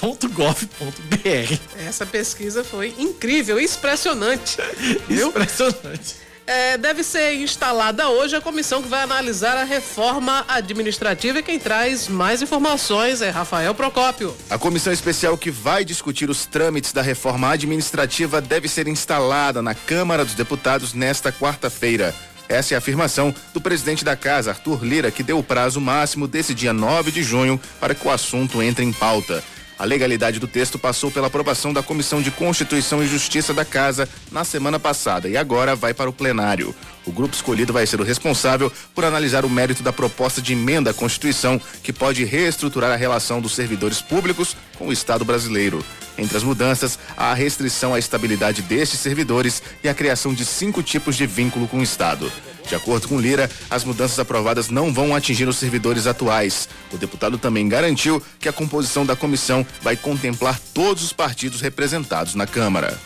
[0.00, 1.58] proconjp.pb.gov.br.
[1.76, 4.58] Essa pesquisa foi incrível, impressionante.
[5.10, 6.28] Impressionante.
[6.46, 11.58] É, deve ser instalada hoje a comissão que vai analisar a reforma administrativa e quem
[11.58, 14.34] traz mais informações é Rafael Procópio.
[14.48, 19.74] A comissão especial que vai discutir os trâmites da reforma administrativa deve ser instalada na
[19.74, 22.14] Câmara dos Deputados nesta quarta-feira.
[22.48, 26.26] Essa é a afirmação do presidente da casa, Arthur Lira, que deu o prazo máximo
[26.26, 29.44] desse dia 9 de junho para que o assunto entre em pauta.
[29.78, 34.08] A legalidade do texto passou pela aprovação da Comissão de Constituição e Justiça da Casa
[34.32, 36.74] na semana passada e agora vai para o plenário.
[37.06, 40.90] O grupo escolhido vai ser o responsável por analisar o mérito da proposta de emenda
[40.90, 45.84] à Constituição que pode reestruturar a relação dos servidores públicos com o Estado brasileiro.
[46.18, 50.82] Entre as mudanças, há a restrição à estabilidade destes servidores e a criação de cinco
[50.82, 52.32] tipos de vínculo com o Estado.
[52.68, 56.68] De acordo com Lira, as mudanças aprovadas não vão atingir os servidores atuais.
[56.92, 62.34] O deputado também garantiu que a composição da comissão vai contemplar todos os partidos representados
[62.34, 62.98] na Câmara.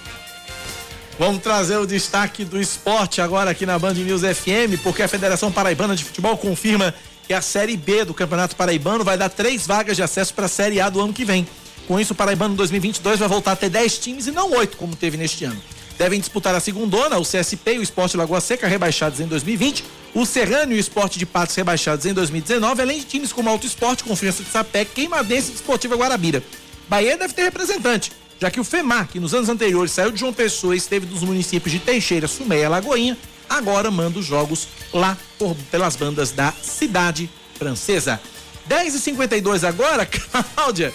[1.18, 5.52] Vamos trazer o destaque do esporte agora aqui na Band News FM, porque a Federação
[5.52, 6.92] Paraibana de Futebol confirma
[7.26, 10.48] que a Série B do Campeonato Paraibano vai dar três vagas de acesso para a
[10.48, 11.46] Série A do ano que vem.
[11.86, 14.96] Com isso, o Paraibano 2022 vai voltar a ter 10 times e não oito, como
[14.96, 15.60] teve neste ano.
[16.02, 20.26] Devem disputar a segundona, o CSP e o Esporte Lagoa Seca rebaixados em 2020, o
[20.26, 24.02] Serrano e o Esporte de Patos rebaixados em 2019, além de times como Alto Esporte,
[24.02, 26.42] Confiança de Sapé, Queimadense e Desportiva Guarabira.
[26.88, 28.10] Bahia deve ter representante,
[28.40, 31.22] já que o FEMAR, que nos anos anteriores saiu de João Pessoa e esteve dos
[31.22, 33.16] municípios de Teixeira, Sumeia e Lagoinha,
[33.48, 38.20] agora manda os jogos lá por, pelas bandas da cidade francesa.
[38.68, 40.04] 10h52 agora,
[40.56, 40.92] Cláudia,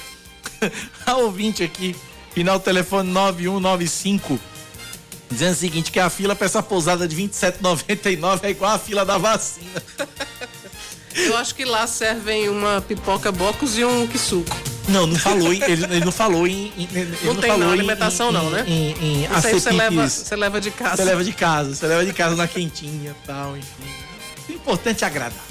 [1.06, 1.96] a ouvinte aqui,
[2.34, 4.57] final telefone 9195
[5.30, 9.06] dizendo o seguinte, que a fila para essa pousada de 27,99 é igual a fila
[9.06, 9.82] da vacina.
[11.16, 14.56] Eu acho que lá servem uma pipoca bocos e um quisuco.
[14.88, 17.66] Não, não falou em, ele, ele não falou em, em ele Não, não tem falou
[17.66, 18.64] não, em- alimentação em- não, né?
[18.68, 20.96] Em, em Isso aí você leva, você leva de casa.
[20.96, 23.68] Você leva de casa, você leva de casa na quentinha e tal, enfim.
[24.48, 25.44] O importante é agradar.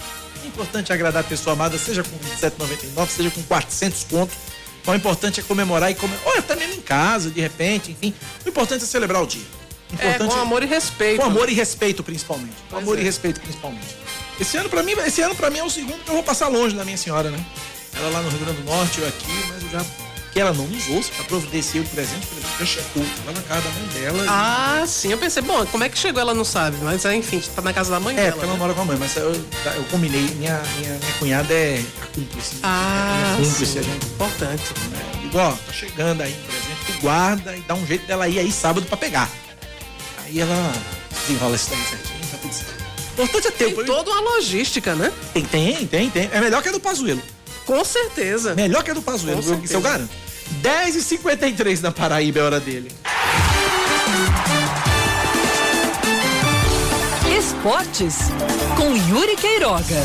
[0.42, 4.32] O importante é agradar a pessoa amada, seja com 27,99, seja com 400 conto.
[4.86, 6.16] O importante é comemorar e comer.
[6.24, 8.14] Ou até mesmo em casa, de repente, enfim.
[8.44, 9.42] O importante é celebrar o dia.
[9.92, 11.20] O É, importante com amor e respeito.
[11.20, 12.52] Com amor e respeito, principalmente.
[12.68, 13.00] Com Pois amor é.
[13.00, 13.96] e respeito, principalmente.
[14.40, 16.48] Esse ano, pra mim, esse ano, pra mim, é o segundo que eu vou passar
[16.48, 17.38] longe da minha senhora, né?
[17.94, 19.84] Ela lá no Rio Grande do Norte, eu aqui, mas eu já.
[20.32, 23.02] Que ela não nos ouça, já providenciei o presente, o presente já chegou.
[23.24, 24.22] Lá na casa da mãe dela.
[24.22, 26.20] e- Ah, sim, eu pensei, bom, como é que chegou?
[26.20, 28.32] Ela não sabe, mas é, enfim, tá na casa da mãe É, dela.
[28.32, 28.58] porque ela né?
[28.58, 30.20] mora com a mãe, mas eu, eu combinei.
[30.34, 31.82] Minha, minha, minha cunhada é
[32.14, 32.56] cúmplice.
[32.62, 34.04] Ah, minha cúmplice, a gente.
[34.06, 34.62] importante.
[35.14, 38.28] É, digo, ó, tá chegando aí, por exemplo, tu guarda e dá um jeito dela
[38.28, 39.30] ir aí sábado pra pegar.
[40.26, 40.72] Aí ela
[41.10, 42.18] desenrola isso daí certinho.
[43.14, 43.74] Então importante é ter.
[43.74, 45.12] Tem toda uma logística, né?
[45.32, 46.28] Tem, tem, tem, tem.
[46.32, 47.22] É melhor que a do Pazuelo.
[47.64, 48.54] Com certeza.
[48.56, 50.10] Melhor que a do Pazuelo, Seu eu, isso eu garanto.
[50.62, 52.90] 10h53 na Paraíba é hora dele.
[57.38, 58.16] Esportes
[58.76, 60.02] com Yuri Queiroga.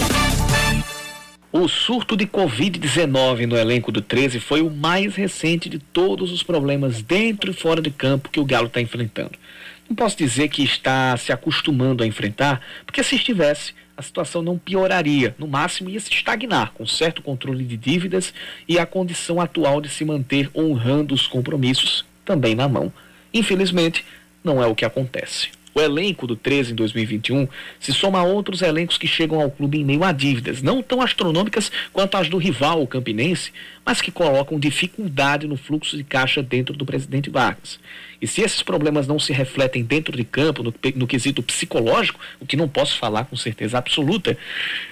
[1.51, 6.43] O surto de Covid-19 no elenco do 13 foi o mais recente de todos os
[6.43, 9.31] problemas dentro e fora de campo que o Galo está enfrentando.
[9.91, 14.57] Não posso dizer que está se acostumando a enfrentar, porque se estivesse, a situação não
[14.57, 18.33] pioraria, no máximo ia se estagnar, com certo controle de dívidas
[18.69, 22.89] e a condição atual de se manter honrando os compromissos também na mão.
[23.33, 24.05] Infelizmente,
[24.41, 25.49] não é o que acontece.
[25.73, 27.47] O elenco do 13 em 2021
[27.77, 31.01] se soma a outros elencos que chegam ao clube em meio a dívidas, não tão
[31.01, 33.51] astronômicas quanto as do rival, o Campinense,
[33.85, 37.79] mas que colocam dificuldade no fluxo de caixa dentro do presidente Vargas.
[38.21, 42.45] E se esses problemas não se refletem dentro de campo, no, no quesito psicológico, o
[42.45, 44.37] que não posso falar com certeza absoluta,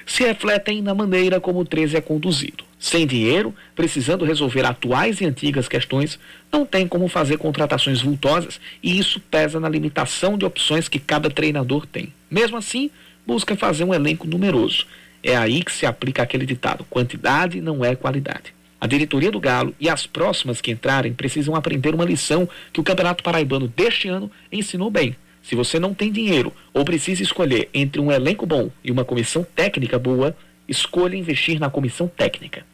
[0.05, 2.63] se refletem na maneira como o 13 é conduzido.
[2.79, 6.17] Sem dinheiro, precisando resolver atuais e antigas questões,
[6.51, 11.29] não tem como fazer contratações vultosas e isso pesa na limitação de opções que cada
[11.29, 12.11] treinador tem.
[12.31, 12.89] Mesmo assim,
[13.27, 14.87] busca fazer um elenco numeroso.
[15.21, 18.53] É aí que se aplica aquele ditado: quantidade não é qualidade.
[18.81, 22.83] A diretoria do Galo e as próximas que entrarem precisam aprender uma lição que o
[22.83, 25.15] Campeonato Paraibano deste ano ensinou bem.
[25.43, 29.45] Se você não tem dinheiro ou precisa escolher entre um elenco bom e uma comissão
[29.55, 30.35] técnica boa,
[30.67, 32.65] escolha investir na comissão técnica.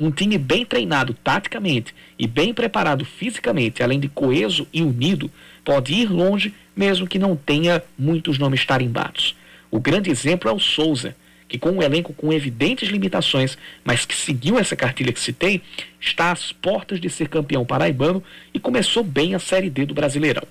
[0.00, 5.30] Um time bem treinado taticamente e bem preparado fisicamente, além de coeso e unido,
[5.64, 9.36] pode ir longe mesmo que não tenha muitos nomes tarimbados.
[9.70, 11.14] O grande exemplo é o Souza,
[11.52, 15.60] que com um elenco com evidentes limitações, mas que seguiu essa cartilha que citei,
[16.00, 18.24] está às portas de ser campeão paraibano
[18.54, 20.44] e começou bem a Série D do Brasileirão.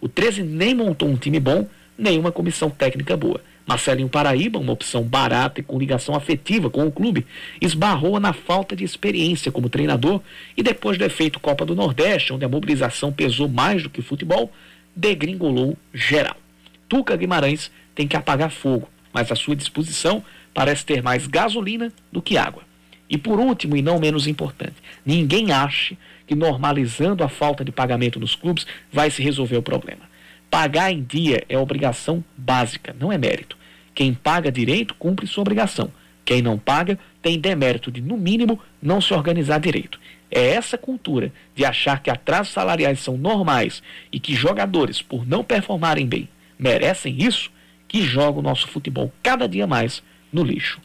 [0.00, 1.68] O 13 nem montou um time bom,
[1.98, 3.40] nem uma comissão técnica boa.
[3.66, 7.26] Marcelinho Paraíba, uma opção barata e com ligação afetiva com o clube,
[7.60, 10.20] esbarrou na falta de experiência como treinador
[10.56, 14.04] e depois do efeito Copa do Nordeste, onde a mobilização pesou mais do que o
[14.04, 14.52] futebol,
[14.94, 16.36] degringolou geral.
[16.88, 20.22] Tuca Guimarães tem que apagar fogo, mas à sua disposição
[20.54, 22.62] parece ter mais gasolina do que água.
[23.10, 28.18] E por último, e não menos importante, ninguém ache que normalizando a falta de pagamento
[28.18, 30.02] nos clubes vai se resolver o problema.
[30.50, 33.58] Pagar em dia é obrigação básica, não é mérito.
[33.94, 35.90] Quem paga direito cumpre sua obrigação.
[36.24, 40.00] Quem não paga tem demérito de, no mínimo, não se organizar direito.
[40.30, 45.44] É essa cultura de achar que atrasos salariais são normais e que jogadores, por não
[45.44, 46.28] performarem bem,
[46.58, 47.52] merecem isso,
[47.86, 50.02] que joga o nosso futebol cada dia mais
[50.34, 50.80] no lixo.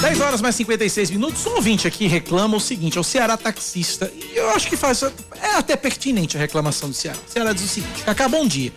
[0.00, 1.44] Dez horas mais 56 minutos.
[1.44, 4.10] Um ouvinte aqui reclama o seguinte: é o Ceará taxista.
[4.14, 5.02] E eu acho que faz.
[5.02, 7.18] É até pertinente a reclamação do Ceará.
[7.28, 8.72] O Ceará diz o seguinte: Cacá, bom dia.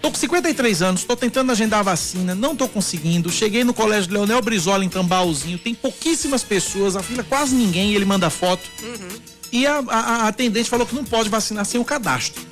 [0.00, 3.30] Tô com 53 anos, tô tentando agendar a vacina, não tô conseguindo.
[3.30, 8.06] Cheguei no colégio Leonel Brizola em Tambaúzinho, tem pouquíssimas pessoas, a fila quase ninguém, ele
[8.06, 8.62] manda foto.
[8.82, 9.08] Uhum.
[9.52, 12.49] E a, a, a atendente falou que não pode vacinar sem o cadastro.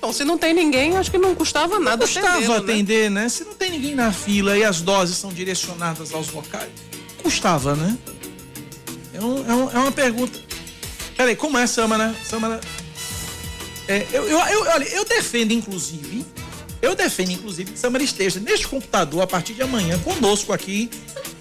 [0.00, 2.72] Bom, se não tem ninguém, acho que não custava nada Não custava atendê-lo, né?
[2.72, 3.28] atender, né?
[3.28, 6.68] Se não tem ninguém na fila e as doses são direcionadas aos locais,
[7.22, 7.96] custava, né?
[9.14, 10.38] É, um- é um- é uma pergunta.
[11.16, 12.14] Peraí, como é, Samara?
[12.24, 12.60] Samara.
[13.88, 16.26] É, eu, eu, eu, olha, eu defendo, inclusive,
[16.82, 20.90] eu defendo, inclusive, que Samara esteja neste computador a partir de amanhã conosco aqui.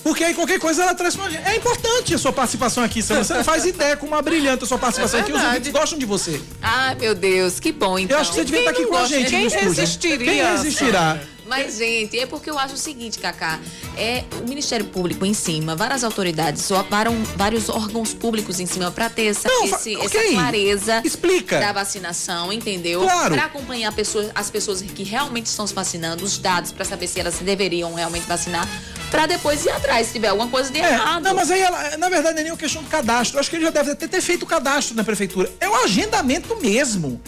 [0.03, 1.47] Porque aí qualquer coisa ela traz pra gente.
[1.47, 3.25] É importante a sua participação aqui, Samara.
[3.25, 5.33] Você não faz ideia como uma brilhante a sua participação É aqui.
[5.33, 6.41] Os ouvintes gostam de você.
[6.61, 8.17] Ai, meu Deus, que bom então.
[8.17, 10.25] Eu acho que você devia estar aqui com a gente Quem resistiria?
[10.25, 11.19] Quem resistirá?
[11.47, 13.59] Mas, gente, é porque eu acho o seguinte, Cacá.
[13.97, 19.09] É o Ministério Público em cima, várias autoridades, varam- vários órgãos públicos em cima pra
[19.09, 20.05] ter essa, Não, esse- ok.
[20.21, 21.59] essa clareza Explica.
[21.59, 23.01] da vacinação, entendeu?
[23.01, 23.35] Claro.
[23.35, 27.19] Pra acompanhar pessoas- as pessoas que realmente estão se vacinando, os dados pra saber se
[27.19, 28.67] elas deveriam realmente vacinar,
[29.11, 31.23] pra depois ir atrás se tiver alguma coisa de É, errado.
[31.23, 33.37] não, mas aí, ela- na verdade, não é nem uma questão do cadastro.
[33.37, 35.51] Eu acho que ele já deve ter, ter feito o cadastro na prefeitura.
[35.59, 37.21] É o agendamento mesmo.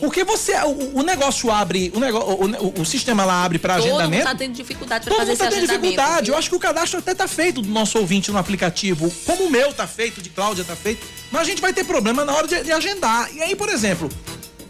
[0.00, 2.44] Porque você, o, o negócio abre, o, negócio, o,
[2.78, 4.24] o- o sistema lá abre para Todo mundo agendamento.
[4.24, 5.90] tá tendo dificuldade pra Todo fazer mundo esse tá tendo agendamento.
[5.92, 6.24] dificuldade.
[6.26, 6.34] viu?
[6.34, 9.50] Eu acho que o cadastro até tá feito do nosso ouvinte no aplicativo, como o
[9.50, 11.06] meu tá feito, de Cláudia tá feito.
[11.30, 13.28] Mas a gente vai ter problema na hora de, de agendar.
[13.34, 14.08] E aí, por exemplo,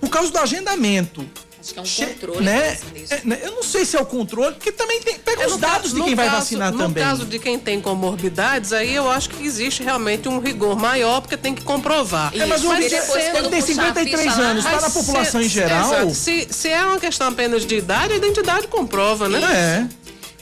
[0.00, 1.24] por causa do agendamento.
[1.60, 2.78] Acho que é um controle né?
[3.10, 3.38] É, né?
[3.42, 5.18] Eu não sei se é o controle, porque também tem.
[5.18, 7.04] Pega É, os no dados caso- de quem no vai caso- vacinar no também.
[7.04, 11.36] caso de quem tem comorbidades, aí eu acho que existe realmente um rigor maior, porque
[11.36, 12.32] tem que comprovar.
[12.34, 16.10] É, mas ele sendo- tem 53 anos, tá Mas na população se- em geral.
[16.10, 19.40] Se, se é uma questão apenas de idade, a identidade comprova, né?
[19.40, 19.86] É.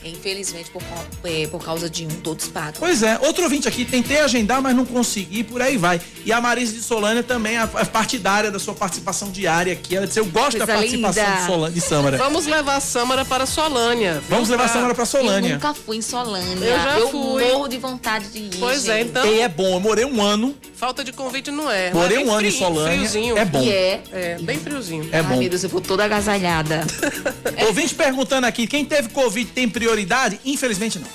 [0.03, 0.81] Infelizmente, por,
[1.23, 2.73] é, por causa de um, todos pagam.
[2.79, 5.99] Pois é, outro ouvinte aqui, tentei agendar, mas não consegui, por aí vai.
[6.25, 9.95] E a Marisa de Solânia também, a, a partidária da sua participação diária aqui.
[9.95, 11.23] Ela disse: Eu gosto da participação
[11.57, 11.69] linda.
[11.69, 12.17] de, de Samara.
[12.29, 14.21] Vamos levar a Sâmara para Solânia.
[14.29, 15.49] Vamos levar a Sâmara pra Solânia.
[15.49, 16.65] Eu nunca fui em Solânia.
[16.65, 17.43] Eu já fui.
[17.51, 18.51] morro de vontade de ir.
[18.59, 19.09] Pois é, gente.
[19.09, 21.91] então- E é bom, eu morei um ano Falta de convite não é.
[21.93, 23.37] Morei Mas um ano em frio- Solânia, Friozinho.
[23.37, 23.61] é bom.
[23.61, 24.01] E é.
[24.13, 25.09] É, bem friozinho.
[25.11, 25.37] É Ai, bom.
[25.37, 26.87] meu Deus, eu vou toda agasalhada.
[27.67, 29.88] Ouvinte perguntando aqui, quem teve Covid tem prioridade?
[30.45, 31.07] Infelizmente não.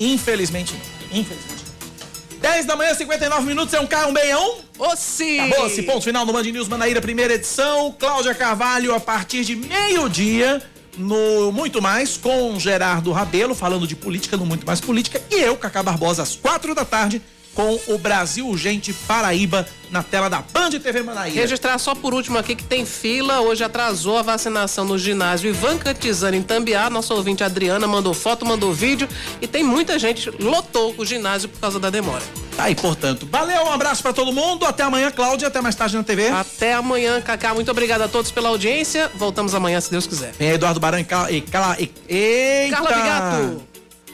[0.00, 1.18] Infelizmente não.
[1.18, 2.40] Infelizmente não.
[2.40, 4.56] 10 da manhã, 59 minutos, é um K, um beião.
[4.78, 5.40] Ossi!
[5.40, 7.94] Acabou-se, ponto final no Band News Manaíra, primeira edição.
[7.98, 10.62] Cláudia Carvalho, a partir de meio-dia,
[10.98, 15.22] no Muito Mais, com Gerardo Rabelo, falando de política, no Muito Mais Política.
[15.30, 17.22] E eu, Cacá Barbosa, às quatro da tarde,
[17.54, 21.40] com o Brasil Urgente Paraíba, na tela da Band TV Manaíra.
[21.40, 23.40] Registrar só por último aqui que tem fila.
[23.40, 26.90] Hoje atrasou a vacinação no ginásio Ivan Cantizano em Tambiá.
[26.90, 29.08] Nossa ouvinte Adriana mandou foto, mandou vídeo.
[29.40, 32.22] E tem muita gente, lotou o ginásio por causa da demora.
[32.56, 33.28] Tá aí, portanto.
[33.30, 34.64] Valeu, um abraço pra todo mundo.
[34.64, 35.48] Até amanhã, Cláudia.
[35.48, 36.28] Até mais tarde na TV.
[36.28, 37.54] Até amanhã, Cacá.
[37.54, 39.10] Muito obrigada a todos pela audiência.
[39.14, 40.32] Voltamos amanhã, se Deus quiser.
[40.38, 41.30] Vem Eduardo Baran e Carla.
[41.30, 42.76] E, Carla e, eita!
[42.76, 43.62] Carla Bigato.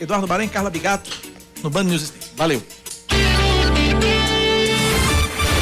[0.01, 1.11] Eduardo Baran e Carla Bigato
[1.63, 2.13] no Band News.
[2.37, 2.63] Valeu.